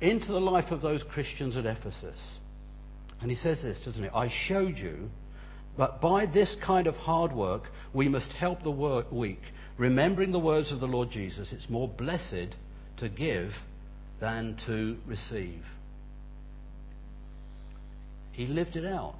into 0.00 0.28
the 0.28 0.40
life 0.40 0.70
of 0.70 0.80
those 0.80 1.02
Christians 1.02 1.56
at 1.56 1.66
Ephesus. 1.66 2.20
And 3.20 3.30
he 3.30 3.36
says 3.36 3.62
this, 3.62 3.78
doesn't 3.84 4.02
he? 4.02 4.08
I 4.08 4.28
showed 4.48 4.78
you, 4.78 5.10
but 5.76 6.00
by 6.00 6.26
this 6.26 6.56
kind 6.64 6.86
of 6.86 6.94
hard 6.96 7.32
work, 7.32 7.64
we 7.92 8.08
must 8.08 8.32
help 8.32 8.62
the 8.62 8.70
weak, 8.70 9.40
remembering 9.76 10.32
the 10.32 10.38
words 10.38 10.72
of 10.72 10.80
the 10.80 10.86
Lord 10.86 11.10
Jesus. 11.10 11.52
It's 11.52 11.68
more 11.68 11.88
blessed 11.88 12.54
to 12.98 13.08
give 13.08 13.52
than 14.20 14.56
to 14.66 14.96
receive. 15.06 15.62
He 18.32 18.46
lived 18.46 18.76
it 18.76 18.86
out. 18.86 19.14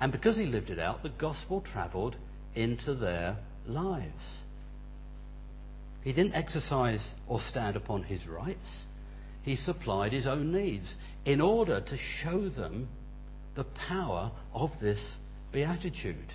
And 0.00 0.10
because 0.10 0.36
he 0.36 0.46
lived 0.46 0.70
it 0.70 0.78
out, 0.78 1.02
the 1.02 1.10
gospel 1.10 1.60
travelled 1.60 2.16
into 2.54 2.94
their 2.94 3.36
lives. 3.66 4.38
He 6.02 6.12
didn't 6.12 6.34
exercise 6.34 7.14
or 7.28 7.40
stand 7.40 7.76
upon 7.76 8.04
his 8.04 8.26
rights. 8.26 8.84
He 9.42 9.56
supplied 9.56 10.12
his 10.12 10.26
own 10.26 10.52
needs 10.52 10.96
in 11.24 11.40
order 11.40 11.80
to 11.80 11.96
show 11.96 12.48
them 12.48 12.88
the 13.54 13.64
power 13.64 14.32
of 14.54 14.70
this 14.80 15.16
beatitude. 15.52 16.32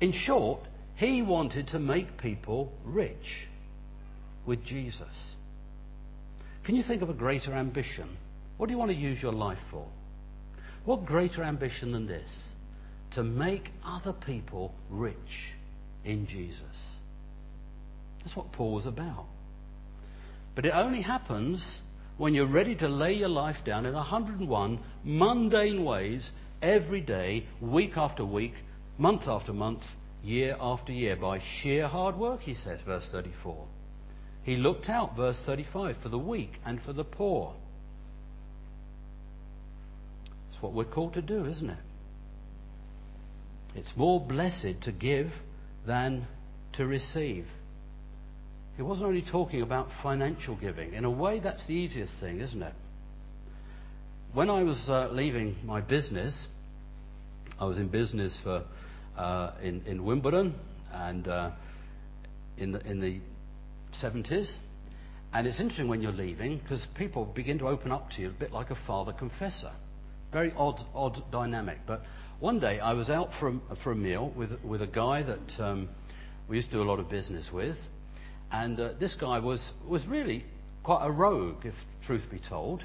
In 0.00 0.12
short, 0.12 0.60
He 0.96 1.22
wanted 1.22 1.68
to 1.68 1.78
make 1.78 2.18
people 2.18 2.72
rich 2.84 3.48
with 4.46 4.64
Jesus. 4.64 5.34
Can 6.64 6.74
you 6.74 6.82
think 6.82 7.02
of 7.02 7.10
a 7.10 7.14
greater 7.14 7.52
ambition? 7.52 8.16
What 8.56 8.66
do 8.66 8.72
you 8.72 8.78
want 8.78 8.90
to 8.90 8.96
use 8.96 9.22
your 9.22 9.32
life 9.32 9.58
for? 9.70 9.86
What 10.84 11.04
greater 11.04 11.42
ambition 11.42 11.92
than 11.92 12.06
this? 12.06 12.30
To 13.12 13.22
make 13.22 13.70
other 13.84 14.12
people 14.12 14.74
rich 14.88 15.16
in 16.04 16.26
Jesus. 16.26 16.62
That's 18.22 18.36
what 18.36 18.52
Paul 18.52 18.74
was 18.74 18.86
about. 18.86 19.26
But 20.54 20.66
it 20.66 20.72
only 20.74 21.02
happens 21.02 21.64
when 22.18 22.34
you're 22.34 22.46
ready 22.46 22.74
to 22.76 22.88
lay 22.88 23.14
your 23.14 23.28
life 23.28 23.56
down 23.64 23.86
in 23.86 23.94
101 23.94 24.78
mundane 25.04 25.84
ways 25.84 26.30
every 26.60 27.00
day, 27.00 27.46
week 27.60 27.96
after 27.96 28.24
week, 28.24 28.54
month 28.98 29.22
after 29.26 29.52
month, 29.52 29.82
year 30.22 30.56
after 30.60 30.92
year, 30.92 31.16
by 31.16 31.40
sheer 31.40 31.88
hard 31.88 32.16
work, 32.16 32.40
he 32.40 32.54
says, 32.54 32.80
verse 32.84 33.08
34. 33.10 33.66
He 34.42 34.56
looked 34.56 34.88
out, 34.88 35.16
verse 35.16 35.40
35, 35.46 35.96
for 36.02 36.08
the 36.08 36.18
weak 36.18 36.60
and 36.64 36.80
for 36.82 36.92
the 36.92 37.04
poor. 37.04 37.54
What 40.60 40.72
we're 40.72 40.84
called 40.84 41.14
to 41.14 41.22
do, 41.22 41.46
isn't 41.46 41.70
it? 41.70 41.78
It's 43.74 43.92
more 43.96 44.20
blessed 44.20 44.82
to 44.82 44.92
give 44.92 45.30
than 45.86 46.26
to 46.74 46.86
receive. 46.86 47.46
He 48.76 48.82
wasn't 48.82 49.06
only 49.08 49.22
talking 49.22 49.62
about 49.62 49.88
financial 50.02 50.56
giving. 50.56 50.94
In 50.94 51.04
a 51.04 51.10
way, 51.10 51.40
that's 51.40 51.66
the 51.66 51.74
easiest 51.74 52.14
thing, 52.20 52.40
isn't 52.40 52.62
it? 52.62 52.74
When 54.32 54.48
I 54.48 54.62
was 54.62 54.84
uh, 54.88 55.08
leaving 55.10 55.56
my 55.64 55.80
business, 55.80 56.46
I 57.58 57.66
was 57.66 57.78
in 57.78 57.88
business 57.88 58.38
for 58.42 58.64
uh, 59.16 59.52
in, 59.62 59.82
in 59.86 60.04
Wimbledon 60.04 60.54
and 60.92 61.26
uh, 61.28 61.50
in 62.56 62.72
the 62.72 62.80
in 62.86 63.00
the 63.00 63.20
70s. 64.02 64.50
And 65.32 65.46
it's 65.46 65.60
interesting 65.60 65.88
when 65.88 66.02
you're 66.02 66.12
leaving 66.12 66.58
because 66.58 66.84
people 66.96 67.24
begin 67.24 67.58
to 67.58 67.68
open 67.68 67.92
up 67.92 68.10
to 68.12 68.22
you 68.22 68.28
a 68.28 68.32
bit 68.32 68.52
like 68.52 68.70
a 68.70 68.78
father 68.86 69.12
confessor. 69.12 69.72
Very 70.32 70.52
odd, 70.56 70.80
odd 70.94 71.22
dynamic. 71.32 71.78
But 71.86 72.02
one 72.38 72.60
day 72.60 72.80
I 72.80 72.92
was 72.92 73.10
out 73.10 73.30
for 73.38 73.48
a, 73.48 73.76
for 73.82 73.92
a 73.92 73.96
meal 73.96 74.32
with, 74.36 74.52
with 74.64 74.82
a 74.82 74.86
guy 74.86 75.22
that 75.22 75.62
um, 75.62 75.88
we 76.48 76.56
used 76.56 76.70
to 76.70 76.76
do 76.76 76.82
a 76.82 76.88
lot 76.88 77.00
of 77.00 77.10
business 77.10 77.50
with. 77.52 77.76
And 78.52 78.78
uh, 78.80 78.92
this 78.98 79.14
guy 79.14 79.38
was, 79.38 79.60
was 79.86 80.06
really 80.06 80.44
quite 80.82 81.06
a 81.06 81.10
rogue, 81.10 81.64
if 81.64 81.74
truth 82.06 82.24
be 82.30 82.40
told. 82.40 82.84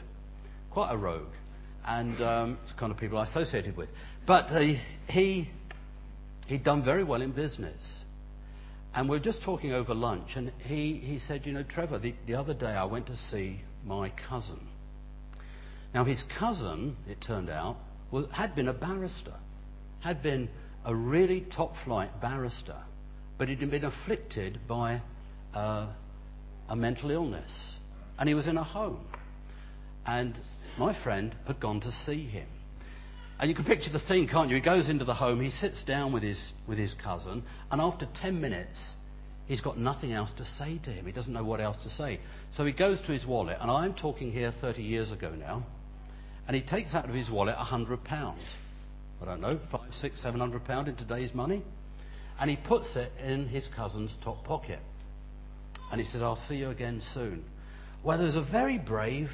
Quite 0.71 0.91
a 0.91 0.97
rogue. 0.97 1.33
And 1.85 2.19
um, 2.21 2.57
it's 2.63 2.73
the 2.73 2.79
kind 2.79 2.91
of 2.91 2.97
people 2.97 3.17
I 3.17 3.25
associated 3.25 3.77
with. 3.77 3.89
But 4.25 4.45
uh, 4.49 4.73
he, 5.07 5.49
he'd 6.47 6.63
done 6.63 6.83
very 6.83 7.03
well 7.03 7.21
in 7.21 7.31
business. 7.31 7.83
And 8.95 9.09
we 9.09 9.17
were 9.17 9.23
just 9.23 9.41
talking 9.43 9.73
over 9.73 9.93
lunch, 9.93 10.31
and 10.37 10.53
he, 10.59 10.93
he 11.03 11.19
said, 11.19 11.45
You 11.45 11.51
know, 11.51 11.63
Trevor, 11.63 11.99
the, 11.99 12.15
the 12.27 12.35
other 12.35 12.53
day 12.53 12.67
I 12.67 12.85
went 12.85 13.07
to 13.07 13.17
see 13.17 13.61
my 13.83 14.09
cousin. 14.29 14.59
Now, 15.95 16.03
his 16.03 16.21
cousin, 16.37 16.97
it 17.09 17.21
turned 17.21 17.49
out, 17.49 17.77
was, 18.11 18.25
had 18.29 18.53
been 18.53 18.67
a 18.67 18.73
barrister, 18.73 19.33
had 20.01 20.21
been 20.21 20.49
a 20.83 20.93
really 20.93 21.47
top 21.55 21.73
flight 21.85 22.19
barrister, 22.21 22.75
but 23.37 23.47
he'd 23.47 23.61
been 23.71 23.85
afflicted 23.85 24.59
by 24.67 25.01
uh, 25.53 25.87
a 26.67 26.75
mental 26.75 27.11
illness. 27.11 27.49
And 28.19 28.27
he 28.27 28.35
was 28.35 28.45
in 28.45 28.57
a 28.57 28.63
home. 28.63 29.07
And 30.05 30.37
my 30.77 31.01
friend 31.01 31.33
had 31.47 31.61
gone 31.61 31.79
to 31.79 31.93
see 32.05 32.27
him. 32.27 32.47
And 33.39 33.49
you 33.49 33.55
can 33.55 33.63
picture 33.63 33.89
the 33.89 34.01
scene, 34.01 34.27
can't 34.27 34.49
you? 34.49 34.55
He 34.57 34.61
goes 34.61 34.89
into 34.89 35.05
the 35.05 35.13
home, 35.13 35.39
he 35.39 35.49
sits 35.49 35.81
down 35.85 36.11
with 36.11 36.23
his, 36.23 36.51
with 36.67 36.77
his 36.77 36.93
cousin, 37.01 37.41
and 37.71 37.79
after 37.79 38.05
10 38.21 38.41
minutes, 38.41 38.79
he's 39.45 39.61
got 39.61 39.77
nothing 39.77 40.11
else 40.11 40.31
to 40.39 40.43
say 40.43 40.77
to 40.83 40.89
him. 40.89 41.05
He 41.05 41.13
doesn't 41.13 41.31
know 41.31 41.45
what 41.45 41.61
else 41.61 41.77
to 41.83 41.89
say. 41.89 42.19
So 42.51 42.65
he 42.65 42.73
goes 42.73 42.99
to 42.99 43.13
his 43.13 43.25
wallet, 43.25 43.59
and 43.61 43.71
I'm 43.71 43.93
talking 43.93 44.33
here 44.33 44.53
30 44.59 44.83
years 44.83 45.13
ago 45.13 45.33
now, 45.33 45.65
and 46.47 46.55
he 46.55 46.61
takes 46.61 46.93
out 46.93 47.07
of 47.07 47.15
his 47.15 47.29
wallet 47.29 47.55
a 47.57 47.63
£100. 47.63 47.99
I 49.21 49.25
don't 49.25 49.41
know, 49.41 49.59
five, 49.71 49.93
six, 49.93 50.21
seven 50.21 50.39
hundred 50.39 50.65
pounds 50.65 50.89
in 50.89 50.95
today's 50.95 51.33
money. 51.33 51.63
And 52.39 52.49
he 52.49 52.57
puts 52.57 52.95
it 52.95 53.11
in 53.23 53.47
his 53.47 53.67
cousin's 53.75 54.15
top 54.23 54.43
pocket. 54.43 54.79
And 55.91 56.01
he 56.01 56.07
said, 56.07 56.21
I'll 56.21 56.41
see 56.47 56.55
you 56.55 56.69
again 56.69 57.01
soon. 57.13 57.43
Well, 58.03 58.17
there 58.17 58.27
was 58.27 58.35
a 58.35 58.45
very 58.51 58.77
brave 58.77 59.29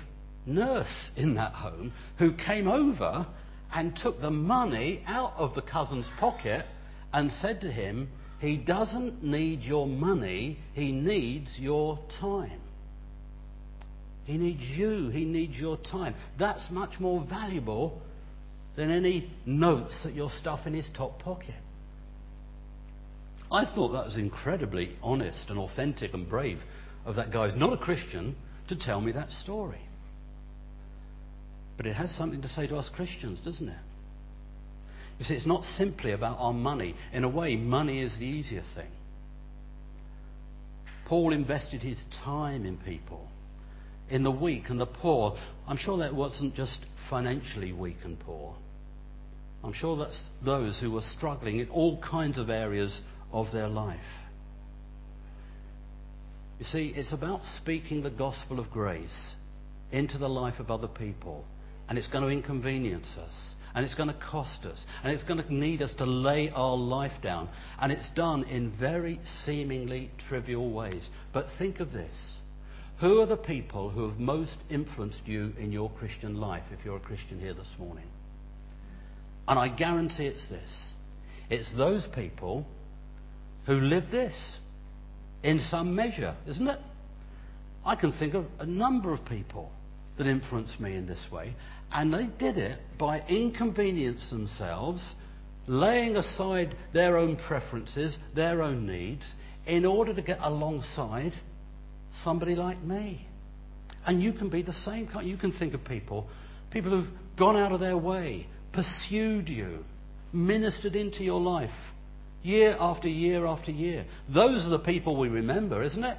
nurse 0.46 1.10
in 1.16 1.36
that 1.36 1.54
home 1.54 1.94
who 2.20 2.34
came 2.34 2.68
over 2.68 3.26
and 3.74 3.96
took 3.96 4.22
the 4.22 4.32
money 4.32 5.04
out 5.08 5.34
of 5.38 5.56
the 5.56 5.62
cousin's 5.62 6.08
pocket 6.20 6.66
and 7.14 7.32
said 7.32 7.62
to 7.62 7.72
him, 7.72 8.10
He 8.40 8.58
doesn't 8.58 9.24
need 9.24 9.62
your 9.62 9.88
money, 9.88 10.60
he 10.74 10.92
needs 10.92 11.58
your 11.58 12.00
time. 12.20 12.60
He 14.32 14.38
needs 14.38 14.62
you, 14.64 15.10
he 15.10 15.26
needs 15.26 15.58
your 15.58 15.76
time. 15.76 16.16
That's 16.40 16.64
much 16.72 17.02
more 17.02 17.22
valuable 17.22 18.02
than 18.78 18.90
any 18.90 19.30
notes 19.46 19.94
that 20.06 20.14
you'll 20.14 20.30
stuff 20.30 20.66
in 20.66 20.74
his 20.74 20.88
top 20.96 21.20
pocket. 21.20 21.56
I 23.52 23.66
thought 23.66 23.90
that 23.90 24.06
was 24.06 24.16
incredibly 24.16 24.96
honest 25.04 25.50
and 25.50 25.60
authentic 25.60 26.14
and 26.14 26.30
brave 26.30 26.60
of 27.06 27.18
that 27.18 27.34
guy 27.34 27.50
who's 27.50 27.60
not 27.60 27.74
a 27.74 27.78
Christian 27.78 28.38
to 28.70 28.78
tell 28.78 29.02
me 29.02 29.12
that 29.12 29.34
story. 29.34 29.82
But 31.76 31.86
it 31.86 31.96
has 31.96 32.10
something 32.16 32.42
to 32.42 32.48
say 32.48 32.68
to 32.68 32.78
us 32.78 32.90
Christians, 32.96 33.42
doesn't 33.42 33.68
it? 33.68 33.80
You 35.20 35.26
see, 35.26 35.34
it's 35.34 35.46
not 35.46 35.66
simply 35.66 36.14
about 36.14 36.38
our 36.40 36.54
money. 36.54 36.96
In 37.12 37.26
a 37.26 37.30
way, 37.30 37.58
money 37.58 38.02
is 38.02 38.18
the 38.18 38.24
easier 38.24 38.64
thing. 38.76 38.92
Paul 41.08 41.34
invested 41.34 41.82
his 41.82 42.02
time 42.24 42.66
in 42.66 42.78
people, 42.78 43.28
in 44.12 44.24
the 44.24 44.32
weak 44.32 44.70
and 44.70 44.80
the 44.80 44.86
poor. 44.86 45.38
I'm 45.68 45.78
sure 45.78 45.98
that 46.00 46.14
wasn't 46.14 46.56
just 46.56 46.80
financially 47.10 47.72
weak 47.72 47.98
and 48.04 48.20
poor. 48.20 48.56
I'm 49.64 49.74
sure 49.74 49.98
that's 49.98 50.22
those 50.44 50.80
who 50.80 50.92
were 50.92 51.02
struggling 51.02 51.60
in 51.60 51.70
all 51.70 52.02
kinds 52.02 52.38
of 52.38 52.50
areas 52.50 53.02
of 53.32 53.52
their 53.52 53.68
life. 53.68 54.00
You 56.60 56.66
see, 56.66 56.94
it's 56.96 57.12
about 57.12 57.42
speaking 57.58 58.04
the 58.04 58.10
gospel 58.10 58.60
of 58.60 58.70
grace 58.70 59.34
into 59.92 60.18
the 60.18 60.30
life 60.30 60.60
of 60.60 60.70
other 60.70 60.88
people 60.88 61.46
and 61.92 61.98
it's 61.98 62.08
going 62.08 62.24
to 62.24 62.30
inconvenience 62.30 63.18
us, 63.18 63.36
and 63.76 63.84
it's 63.84 63.96
going 63.96 64.08
to 64.08 64.16
cost 64.16 64.64
us, 64.64 64.82
and 65.04 65.12
it's 65.12 65.26
going 65.26 65.44
to 65.44 65.54
need 65.54 65.82
us 65.82 65.94
to 65.96 66.06
lay 66.06 66.50
our 66.50 66.78
life 66.78 67.22
down. 67.22 67.50
And 67.82 67.92
it's 67.92 68.10
done 68.12 68.46
in 68.46 68.72
very 68.80 69.20
seemingly 69.46 70.10
trivial 70.30 70.72
ways. 70.72 71.06
But 71.34 71.48
think 71.60 71.82
of 71.82 71.92
this. 71.92 72.16
Who 73.02 73.20
are 73.20 73.26
the 73.26 73.36
people 73.36 73.90
who 73.90 74.08
have 74.08 74.20
most 74.20 74.58
influenced 74.70 75.26
you 75.26 75.54
in 75.60 75.72
your 75.72 75.90
Christian 75.90 76.36
life, 76.40 76.62
if 76.72 76.86
you're 76.86 76.98
a 76.98 77.00
Christian 77.00 77.40
here 77.40 77.56
this 77.56 77.74
morning? 77.80 78.06
And 79.48 79.58
I 79.58 79.70
guarantee 79.70 80.28
it's 80.28 80.48
this 80.48 80.92
it's 81.50 81.76
those 81.76 82.06
people 82.14 82.66
who 83.66 83.74
live 83.74 84.12
this 84.12 84.58
in 85.44 85.60
some 85.60 85.96
measure, 85.96 86.36
isn't 86.48 86.68
it? 86.68 86.80
I 87.84 87.96
can 87.96 88.12
think 88.12 88.36
of 88.36 88.46
a 88.60 88.68
number 88.68 89.12
of 89.12 89.26
people 89.26 89.72
that 90.20 90.28
influenced 90.28 90.80
me 90.80 90.96
in 90.96 91.08
this 91.08 91.26
way. 91.32 91.56
And 91.92 92.14
they 92.14 92.28
did 92.38 92.58
it 92.58 92.80
by 93.00 93.22
inconvenience 93.28 94.30
themselves, 94.30 95.04
laying 95.66 96.16
aside 96.18 96.76
their 96.94 97.18
own 97.18 97.36
preferences, 97.36 98.16
their 98.36 98.62
own 98.62 98.86
needs, 98.86 99.24
in 99.66 99.86
order 99.86 100.14
to 100.14 100.22
get 100.22 100.38
alongside 100.42 101.34
somebody 102.24 102.56
like 102.56 102.82
me. 102.82 103.28
And 104.06 104.22
you 104.22 104.34
can 104.34 104.50
be 104.50 104.62
the 104.62 104.74
same. 104.74 105.08
Kind 105.08 105.28
you 105.28 105.38
can 105.38 105.52
think 105.52 105.74
of 105.74 105.84
people, 105.86 106.28
people 106.72 106.92
who've 106.92 107.14
gone 107.38 107.56
out 107.56 107.72
of 107.72 107.80
their 107.80 107.98
way, 107.98 108.48
pursued 108.74 109.48
you, 109.48 109.84
ministered 110.34 110.96
into 110.96 111.24
your 111.24 111.40
life, 111.40 111.70
year 112.44 112.76
after 112.80 113.08
year 113.08 113.46
after 113.46 113.72
year. 113.72 114.06
Those 114.34 114.66
are 114.66 114.70
the 114.70 114.80
people 114.80 115.20
we 115.20 115.28
remember, 115.28 115.84
isn't 115.84 116.04
it? 116.04 116.18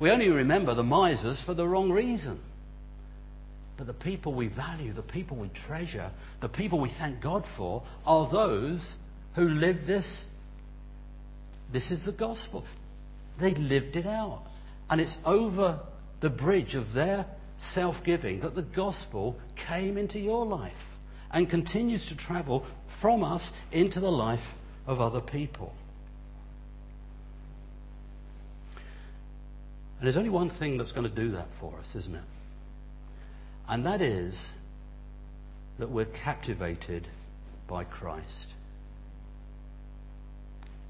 We 0.00 0.10
only 0.10 0.28
remember 0.28 0.74
the 0.74 0.82
misers 0.82 1.40
for 1.44 1.54
the 1.54 1.66
wrong 1.66 1.90
reason. 1.90 2.40
But 3.76 3.86
the 3.86 3.94
people 3.94 4.34
we 4.34 4.48
value, 4.48 4.92
the 4.92 5.02
people 5.02 5.36
we 5.36 5.50
treasure, 5.66 6.10
the 6.40 6.48
people 6.48 6.80
we 6.80 6.92
thank 6.98 7.22
God 7.22 7.44
for 7.56 7.82
are 8.06 8.30
those 8.30 8.94
who 9.34 9.42
live 9.42 9.86
this. 9.86 10.24
This 11.72 11.90
is 11.90 12.04
the 12.04 12.12
gospel. 12.12 12.64
They 13.40 13.52
lived 13.54 13.96
it 13.96 14.06
out. 14.06 14.44
And 14.90 15.00
it's 15.00 15.16
over 15.24 15.80
the 16.20 16.30
bridge 16.30 16.74
of 16.74 16.92
their 16.92 17.26
self 17.72 17.96
giving 18.04 18.40
that 18.40 18.54
the 18.54 18.62
gospel 18.62 19.38
came 19.68 19.96
into 19.96 20.18
your 20.18 20.44
life 20.44 20.72
and 21.30 21.48
continues 21.48 22.06
to 22.08 22.16
travel 22.16 22.66
from 23.00 23.24
us 23.24 23.50
into 23.72 24.00
the 24.00 24.10
life 24.10 24.44
of 24.86 25.00
other 25.00 25.20
people. 25.20 25.72
And 29.98 30.06
there's 30.06 30.16
only 30.16 30.30
one 30.30 30.50
thing 30.50 30.76
that's 30.76 30.92
going 30.92 31.08
to 31.08 31.14
do 31.14 31.30
that 31.32 31.48
for 31.60 31.78
us, 31.78 31.86
isn't 31.94 32.14
it? 32.14 32.24
And 33.68 33.86
that 33.86 34.02
is 34.02 34.38
that 35.78 35.90
we're 35.90 36.04
captivated 36.04 37.08
by 37.68 37.84
Christ. 37.84 38.46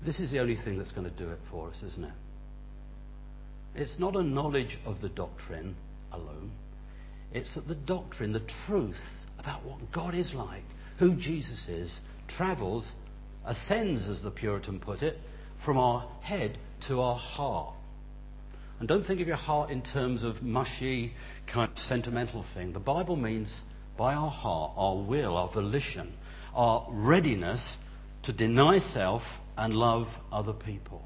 this 0.04 0.20
is 0.20 0.30
the 0.30 0.40
only 0.40 0.56
thing 0.56 0.78
that's 0.78 0.92
going 0.92 1.08
to 1.08 1.16
do 1.16 1.30
it 1.30 1.38
for 1.50 1.70
us, 1.70 1.82
isn't 1.82 2.04
it? 2.04 2.12
It's 3.74 3.98
not 3.98 4.16
a 4.16 4.22
knowledge 4.22 4.78
of 4.84 5.00
the 5.00 5.08
doctrine 5.08 5.76
alone. 6.12 6.52
It's 7.32 7.54
that 7.56 7.66
the 7.66 7.74
doctrine, 7.74 8.32
the 8.32 8.46
truth 8.66 9.00
about 9.38 9.64
what 9.64 9.92
God 9.92 10.14
is 10.14 10.32
like, 10.32 10.62
who 10.98 11.16
Jesus 11.16 11.66
is, 11.68 11.98
travels, 12.28 12.92
ascends, 13.44 14.08
as 14.08 14.22
the 14.22 14.30
Puritan 14.30 14.78
put 14.78 15.02
it, 15.02 15.18
from 15.64 15.76
our 15.76 16.08
head 16.20 16.58
to 16.88 17.00
our 17.00 17.16
heart. 17.16 17.74
And 18.78 18.88
don't 18.88 19.04
think 19.04 19.20
of 19.20 19.26
your 19.26 19.36
heart 19.36 19.70
in 19.70 19.82
terms 19.82 20.24
of 20.24 20.42
mushy, 20.42 21.12
kind 21.52 21.70
of 21.70 21.78
sentimental 21.78 22.44
thing. 22.54 22.72
The 22.72 22.80
Bible 22.80 23.16
means 23.16 23.48
by 23.96 24.14
our 24.14 24.30
heart, 24.30 24.72
our 24.76 24.96
will, 24.96 25.36
our 25.36 25.52
volition, 25.52 26.12
our 26.54 26.86
readiness 26.90 27.76
to 28.24 28.32
deny 28.32 28.78
self 28.78 29.22
and 29.56 29.74
love 29.74 30.06
other 30.32 30.52
people. 30.52 31.02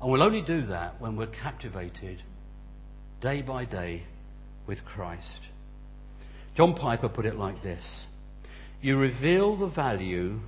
And 0.00 0.10
we'll 0.10 0.22
only 0.22 0.42
do 0.42 0.66
that 0.66 1.00
when 1.00 1.16
we're 1.16 1.26
captivated 1.26 2.22
day 3.20 3.42
by 3.42 3.64
day 3.64 4.02
with 4.66 4.84
Christ. 4.84 5.40
John 6.54 6.74
Piper 6.74 7.08
put 7.08 7.26
it 7.26 7.36
like 7.36 7.62
this 7.62 8.06
You 8.80 8.98
reveal 8.98 9.56
the 9.56 9.68
value 9.68 10.40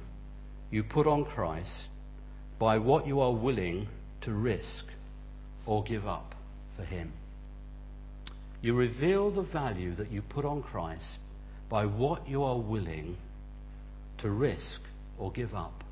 you 0.71 0.83
put 0.83 1.07
on 1.07 1.25
Christ 1.25 1.89
by 2.59 2.79
what 2.79 3.07
you 3.07 3.21
are 3.21 3.33
willing 3.33 3.89
to 4.23 4.33
risk 4.33 4.85
or 5.65 5.83
give 5.85 6.07
up 6.07 6.35
for 6.77 6.85
Him. 6.85 7.13
You 8.61 8.75
reveal 8.75 9.31
the 9.31 9.43
value 9.43 9.95
that 9.97 10.11
you 10.11 10.23
put 10.23 10.45
on 10.45 10.63
Christ 10.63 11.19
by 11.69 11.87
what 11.87 12.29
you 12.29 12.43
are 12.43 12.59
willing 12.59 13.17
to 14.19 14.31
risk 14.31 14.81
or 15.19 15.31
give 15.33 15.55
up 15.55 15.85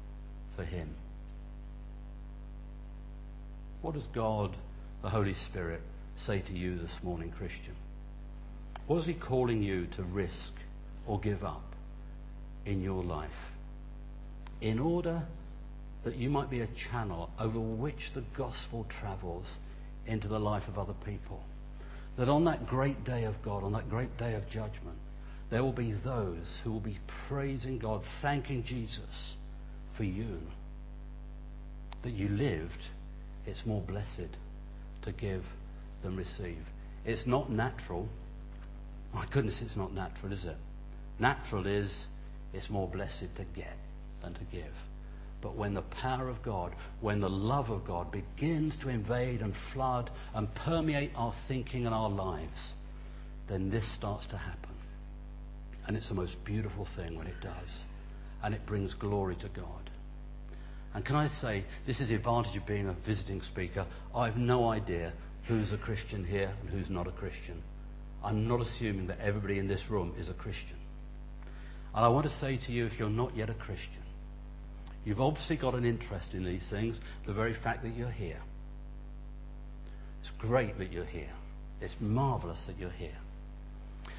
for 0.57 0.65
Him. 0.65 0.95
What 3.85 3.93
does 3.93 4.07
God, 4.15 4.57
the 5.03 5.11
Holy 5.11 5.35
Spirit, 5.35 5.83
say 6.17 6.41
to 6.41 6.53
you 6.55 6.79
this 6.79 6.97
morning, 7.03 7.31
Christian? 7.37 7.77
What 8.87 9.01
is 9.01 9.05
He 9.05 9.13
calling 9.13 9.63
you 9.63 9.89
to 9.97 10.03
risk 10.03 10.55
or 11.07 11.21
give 11.21 11.45
up 11.45 11.75
in 12.65 12.81
your 12.81 13.05
life 13.05 13.29
in 14.63 14.79
order 14.79 15.23
that 16.03 16.17
you 16.17 16.31
might 16.31 16.49
be 16.49 16.63
a 16.63 16.69
channel 16.91 17.29
over 17.39 17.61
which 17.61 18.11
the 18.15 18.25
gospel 18.39 18.87
travels 18.89 19.59
into 20.07 20.29
the 20.29 20.41
life 20.41 20.67
of 20.67 20.79
other 20.79 20.95
people? 21.05 21.43
That 22.17 22.31
on 22.31 22.47
that 22.47 22.67
great 22.67 23.05
day 23.05 23.25
of 23.25 23.35
God, 23.43 23.65
on 23.65 23.75
that 23.75 23.91
great 23.91 24.17
day 24.17 24.33
of 24.33 24.49
judgment, 24.49 24.97
there 25.51 25.63
will 25.63 25.75
be 25.75 25.93
those 25.93 26.47
who 26.65 26.73
will 26.73 26.81
be 26.81 27.01
praising 27.29 27.81
God, 27.81 28.03
thanking 28.23 28.65
Jesus 28.65 29.35
for 29.95 30.05
you. 30.05 30.39
That 32.03 32.13
you 32.13 32.31
lived 32.31 32.87
it's 33.47 33.65
more 33.67 33.83
blessed 33.83 34.37
to 35.03 35.13
give 35.13 35.45
than 36.03 36.17
receive. 36.17 36.63
It's 37.05 37.27
not 37.27 37.51
natural. 37.51 38.09
My 39.13 39.27
goodness, 39.33 39.61
it's 39.63 39.77
not 39.77 39.93
natural, 39.93 40.33
is 40.33 40.45
it? 40.45 40.57
Natural 41.19 41.67
is 41.67 41.91
it's 42.53 42.71
more 42.71 42.89
blessed 42.89 43.35
to 43.37 43.45
get 43.55 43.77
than 44.23 44.35
to 44.35 44.45
give. 44.53 44.73
But 45.43 45.57
when 45.57 45.75
the 45.75 45.83
power 45.83 46.29
of 46.29 46.43
God, 46.43 46.75
when 47.03 47.21
the 47.21 47.29
love 47.29 47.69
of 47.69 47.87
God 47.87 48.11
begins 48.11 48.77
to 48.79 48.89
invade 48.89 49.43
and 49.43 49.53
flood 49.73 50.11
and 50.35 50.53
permeate 50.55 51.11
our 51.15 51.35
thinking 51.49 51.85
and 51.85 51.95
our 51.95 52.09
lives, 52.09 52.73
then 53.49 53.71
this 53.71 53.85
starts 53.95 54.27
to 54.29 54.39
happen. 54.39 54.71
And 55.87 55.99
it's 55.99 56.09
the 56.09 56.15
most 56.15 56.37
beautiful 56.45 56.89
thing 56.97 57.19
when 57.19 57.27
it 57.27 57.41
does. 57.43 57.83
And 58.43 58.55
it 58.55 58.65
brings 58.65 58.95
glory 58.95 59.37
to 59.37 59.49
God. 59.49 59.91
And 60.95 61.05
can 61.05 61.17
I 61.17 61.27
say, 61.27 61.65
this 61.87 62.01
is 62.01 62.09
the 62.09 62.15
advantage 62.15 62.57
of 62.57 62.67
being 62.67 62.89
a 62.89 62.97
visiting 63.07 63.43
speaker. 63.43 63.87
I 64.15 64.27
have 64.27 64.37
no 64.37 64.69
idea 64.69 65.13
who's 65.49 65.73
a 65.73 65.79
Christian 65.79 66.25
here 66.25 66.55
and 66.61 66.71
who's 66.71 66.89
not 66.89 67.09
a 67.09 67.13
Christian. 67.13 67.63
I'm 68.23 68.47
not 68.47 68.61
assuming 68.61 69.09
that 69.09 69.19
everybody 69.19 69.59
in 69.59 69.69
this 69.69 69.83
room 69.91 70.15
is 70.19 70.29
a 70.29 70.35
Christian. 70.35 70.79
And 71.95 72.05
I 72.05 72.09
want 72.09 72.27
to 72.27 72.33
say 72.33 72.59
to 72.67 72.73
you, 72.73 72.87
if 72.87 72.99
you're 72.99 73.11
not 73.11 73.37
yet 73.37 73.51
a 73.51 73.55
Christian, 73.55 74.03
you've 75.05 75.21
obviously 75.21 75.57
got 75.57 75.75
an 75.75 75.85
interest 75.85 76.33
in 76.33 76.45
these 76.45 76.67
things, 76.71 76.99
the 77.27 77.35
very 77.35 77.55
fact 77.63 77.83
that 77.83 77.95
you're 77.95 78.11
here. 78.11 78.41
It's 80.21 80.31
great 80.39 80.79
that 80.79 80.93
you're 80.93 81.05
here. 81.05 81.33
It's 81.81 81.95
marvelous 82.01 82.63
that 82.67 82.79
you're 82.79 82.91
here. 82.91 83.19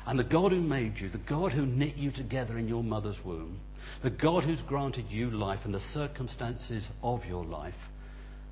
And 0.06 0.20
the 0.20 0.24
God 0.24 0.52
who 0.52 0.62
made 0.62 0.98
you, 0.98 1.10
the 1.10 1.18
God 1.18 1.52
who 1.52 1.66
knit 1.66 1.96
you 1.96 2.12
together 2.12 2.58
in 2.58 2.68
your 2.68 2.84
mother's 2.84 3.24
womb, 3.26 3.60
the 4.04 4.10
God 4.10 4.44
who's 4.44 4.62
granted 4.62 5.06
you 5.10 5.32
life 5.32 5.62
and 5.64 5.74
the 5.74 5.80
circumstances 5.80 6.88
of 7.02 7.26
your 7.26 7.44
life, 7.44 7.74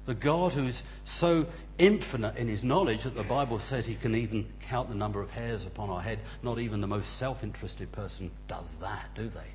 the 0.06 0.16
God 0.16 0.54
who's 0.54 0.82
so 1.20 1.46
infinite 1.78 2.36
in 2.38 2.48
his 2.48 2.64
knowledge 2.64 3.04
that 3.04 3.16
the 3.16 3.24
Bible 3.24 3.62
says 3.70 3.86
he 3.86 3.96
can 3.96 4.16
even 4.16 4.48
count 4.68 4.90
the 4.90 4.96
number 4.96 5.22
of 5.22 5.30
hairs 5.30 5.66
upon 5.66 5.90
our 5.90 6.02
head. 6.02 6.20
Not 6.42 6.60
even 6.60 6.82
the 6.82 6.88
most 6.88 7.18
self 7.20 7.44
interested 7.44 7.92
person 7.92 8.32
does 8.48 8.68
that, 8.82 9.10
do 9.16 9.30
they? 9.30 9.52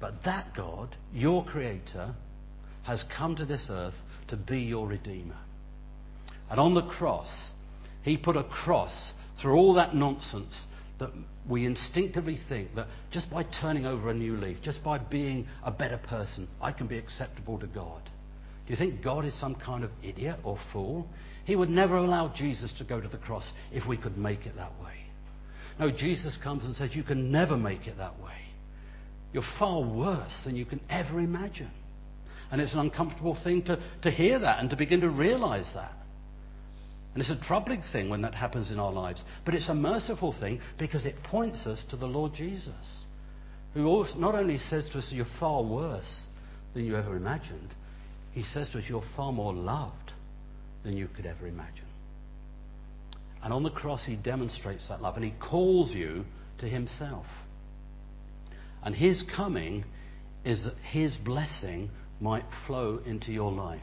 But 0.00 0.22
that 0.24 0.54
God, 0.54 0.96
your 1.12 1.44
Creator, 1.44 2.14
has 2.84 3.04
come 3.16 3.34
to 3.36 3.46
this 3.46 3.66
earth 3.70 3.94
to 4.28 4.36
be 4.36 4.60
your 4.60 4.86
Redeemer. 4.86 5.38
And 6.48 6.60
on 6.60 6.74
the 6.74 6.86
cross, 6.86 7.50
he 8.02 8.16
put 8.16 8.36
a 8.36 8.44
cross 8.44 9.12
through 9.40 9.54
all 9.54 9.74
that 9.74 9.94
nonsense 9.94 10.54
that 10.98 11.10
we 11.48 11.66
instinctively 11.66 12.38
think 12.48 12.74
that 12.74 12.86
just 13.10 13.30
by 13.30 13.44
turning 13.60 13.86
over 13.86 14.10
a 14.10 14.14
new 14.14 14.36
leaf, 14.36 14.58
just 14.62 14.82
by 14.82 14.98
being 14.98 15.46
a 15.62 15.70
better 15.70 15.98
person, 15.98 16.48
I 16.60 16.72
can 16.72 16.86
be 16.86 16.98
acceptable 16.98 17.58
to 17.58 17.66
God. 17.66 18.02
Do 18.66 18.72
you 18.72 18.76
think 18.76 19.02
God 19.02 19.24
is 19.24 19.38
some 19.38 19.54
kind 19.54 19.84
of 19.84 19.90
idiot 20.02 20.40
or 20.42 20.58
fool? 20.72 21.06
He 21.44 21.54
would 21.54 21.70
never 21.70 21.96
allow 21.96 22.32
Jesus 22.34 22.72
to 22.78 22.84
go 22.84 23.00
to 23.00 23.08
the 23.08 23.18
cross 23.18 23.52
if 23.72 23.86
we 23.86 23.96
could 23.96 24.18
make 24.18 24.46
it 24.46 24.56
that 24.56 24.72
way. 24.82 24.94
No, 25.78 25.90
Jesus 25.90 26.38
comes 26.42 26.64
and 26.64 26.74
says, 26.74 26.94
You 26.94 27.04
can 27.04 27.30
never 27.30 27.56
make 27.56 27.86
it 27.86 27.98
that 27.98 28.18
way. 28.20 28.32
You're 29.32 29.44
far 29.58 29.82
worse 29.82 30.42
than 30.44 30.56
you 30.56 30.64
can 30.64 30.80
ever 30.88 31.20
imagine. 31.20 31.70
And 32.50 32.60
it's 32.60 32.72
an 32.72 32.78
uncomfortable 32.78 33.36
thing 33.42 33.62
to, 33.64 33.78
to 34.02 34.10
hear 34.10 34.38
that 34.38 34.60
and 34.60 34.70
to 34.70 34.76
begin 34.76 35.00
to 35.02 35.10
realize 35.10 35.68
that. 35.74 35.92
And 37.16 37.22
it's 37.22 37.30
a 37.30 37.46
troubling 37.46 37.82
thing 37.92 38.10
when 38.10 38.20
that 38.20 38.34
happens 38.34 38.70
in 38.70 38.78
our 38.78 38.92
lives. 38.92 39.24
But 39.46 39.54
it's 39.54 39.70
a 39.70 39.74
merciful 39.74 40.34
thing 40.38 40.60
because 40.78 41.06
it 41.06 41.22
points 41.22 41.66
us 41.66 41.82
to 41.88 41.96
the 41.96 42.04
Lord 42.04 42.34
Jesus, 42.34 42.74
who 43.72 44.04
not 44.18 44.34
only 44.34 44.58
says 44.58 44.90
to 44.90 44.98
us, 44.98 45.08
You're 45.10 45.24
far 45.40 45.62
worse 45.62 46.24
than 46.74 46.84
you 46.84 46.94
ever 46.94 47.16
imagined, 47.16 47.74
he 48.32 48.42
says 48.42 48.68
to 48.68 48.78
us, 48.80 48.84
You're 48.86 49.02
far 49.16 49.32
more 49.32 49.54
loved 49.54 50.12
than 50.84 50.94
you 50.94 51.08
could 51.08 51.24
ever 51.24 51.46
imagine. 51.46 51.86
And 53.42 53.50
on 53.50 53.62
the 53.62 53.70
cross, 53.70 54.04
he 54.04 54.16
demonstrates 54.16 54.86
that 54.90 55.00
love 55.00 55.16
and 55.16 55.24
he 55.24 55.32
calls 55.40 55.92
you 55.92 56.26
to 56.58 56.68
himself. 56.68 57.24
And 58.82 58.94
his 58.94 59.24
coming 59.34 59.86
is 60.44 60.64
that 60.64 60.76
his 60.90 61.16
blessing 61.16 61.88
might 62.20 62.44
flow 62.66 63.00
into 63.06 63.32
your 63.32 63.52
life 63.52 63.80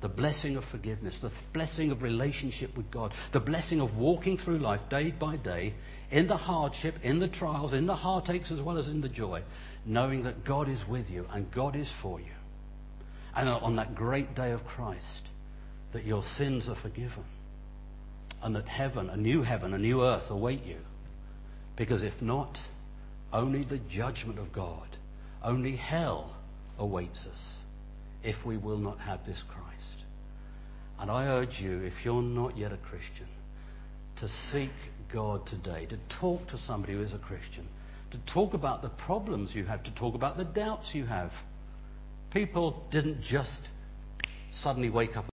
the 0.00 0.08
blessing 0.08 0.56
of 0.56 0.64
forgiveness, 0.70 1.18
the 1.20 1.30
blessing 1.52 1.90
of 1.90 2.02
relationship 2.02 2.76
with 2.76 2.90
God, 2.90 3.12
the 3.32 3.40
blessing 3.40 3.80
of 3.80 3.96
walking 3.96 4.38
through 4.38 4.58
life 4.58 4.80
day 4.88 5.10
by 5.10 5.36
day 5.36 5.74
in 6.10 6.26
the 6.26 6.36
hardship, 6.36 6.94
in 7.02 7.18
the 7.18 7.28
trials, 7.28 7.72
in 7.72 7.86
the 7.86 7.94
heartaches 7.94 8.50
as 8.50 8.60
well 8.60 8.78
as 8.78 8.88
in 8.88 9.00
the 9.00 9.08
joy, 9.08 9.42
knowing 9.84 10.24
that 10.24 10.44
God 10.44 10.68
is 10.68 10.80
with 10.88 11.08
you 11.10 11.26
and 11.30 11.52
God 11.52 11.76
is 11.76 11.90
for 12.02 12.18
you. 12.18 12.32
And 13.36 13.48
on 13.48 13.76
that 13.76 13.94
great 13.94 14.34
day 14.34 14.52
of 14.52 14.64
Christ, 14.64 15.22
that 15.92 16.04
your 16.04 16.22
sins 16.36 16.68
are 16.68 16.76
forgiven 16.76 17.24
and 18.42 18.56
that 18.56 18.68
heaven, 18.68 19.10
a 19.10 19.16
new 19.16 19.42
heaven, 19.42 19.74
a 19.74 19.78
new 19.78 20.02
earth 20.02 20.30
await 20.30 20.64
you. 20.64 20.78
Because 21.76 22.02
if 22.02 22.20
not, 22.20 22.58
only 23.32 23.64
the 23.64 23.78
judgment 23.78 24.38
of 24.38 24.52
God, 24.52 24.88
only 25.42 25.76
hell 25.76 26.34
awaits 26.78 27.26
us 27.26 27.58
if 28.22 28.44
we 28.44 28.56
will 28.56 28.78
not 28.78 28.98
have 28.98 29.24
this 29.26 29.42
Christ. 29.48 29.69
And 31.00 31.10
I 31.10 31.26
urge 31.26 31.58
you, 31.60 31.80
if 31.80 32.04
you're 32.04 32.22
not 32.22 32.58
yet 32.58 32.72
a 32.72 32.76
Christian, 32.76 33.26
to 34.18 34.28
seek 34.52 34.70
God 35.12 35.46
today, 35.46 35.86
to 35.86 35.98
talk 36.20 36.46
to 36.48 36.58
somebody 36.58 36.92
who 36.92 37.02
is 37.02 37.14
a 37.14 37.18
Christian, 37.18 37.66
to 38.10 38.18
talk 38.32 38.54
about 38.54 38.82
the 38.82 38.90
problems 38.90 39.54
you 39.54 39.64
have, 39.64 39.82
to 39.84 39.94
talk 39.94 40.14
about 40.14 40.36
the 40.36 40.44
doubts 40.44 40.94
you 40.94 41.06
have. 41.06 41.32
People 42.32 42.84
didn't 42.90 43.22
just 43.22 43.62
suddenly 44.52 44.90
wake 44.90 45.16
up 45.16 45.28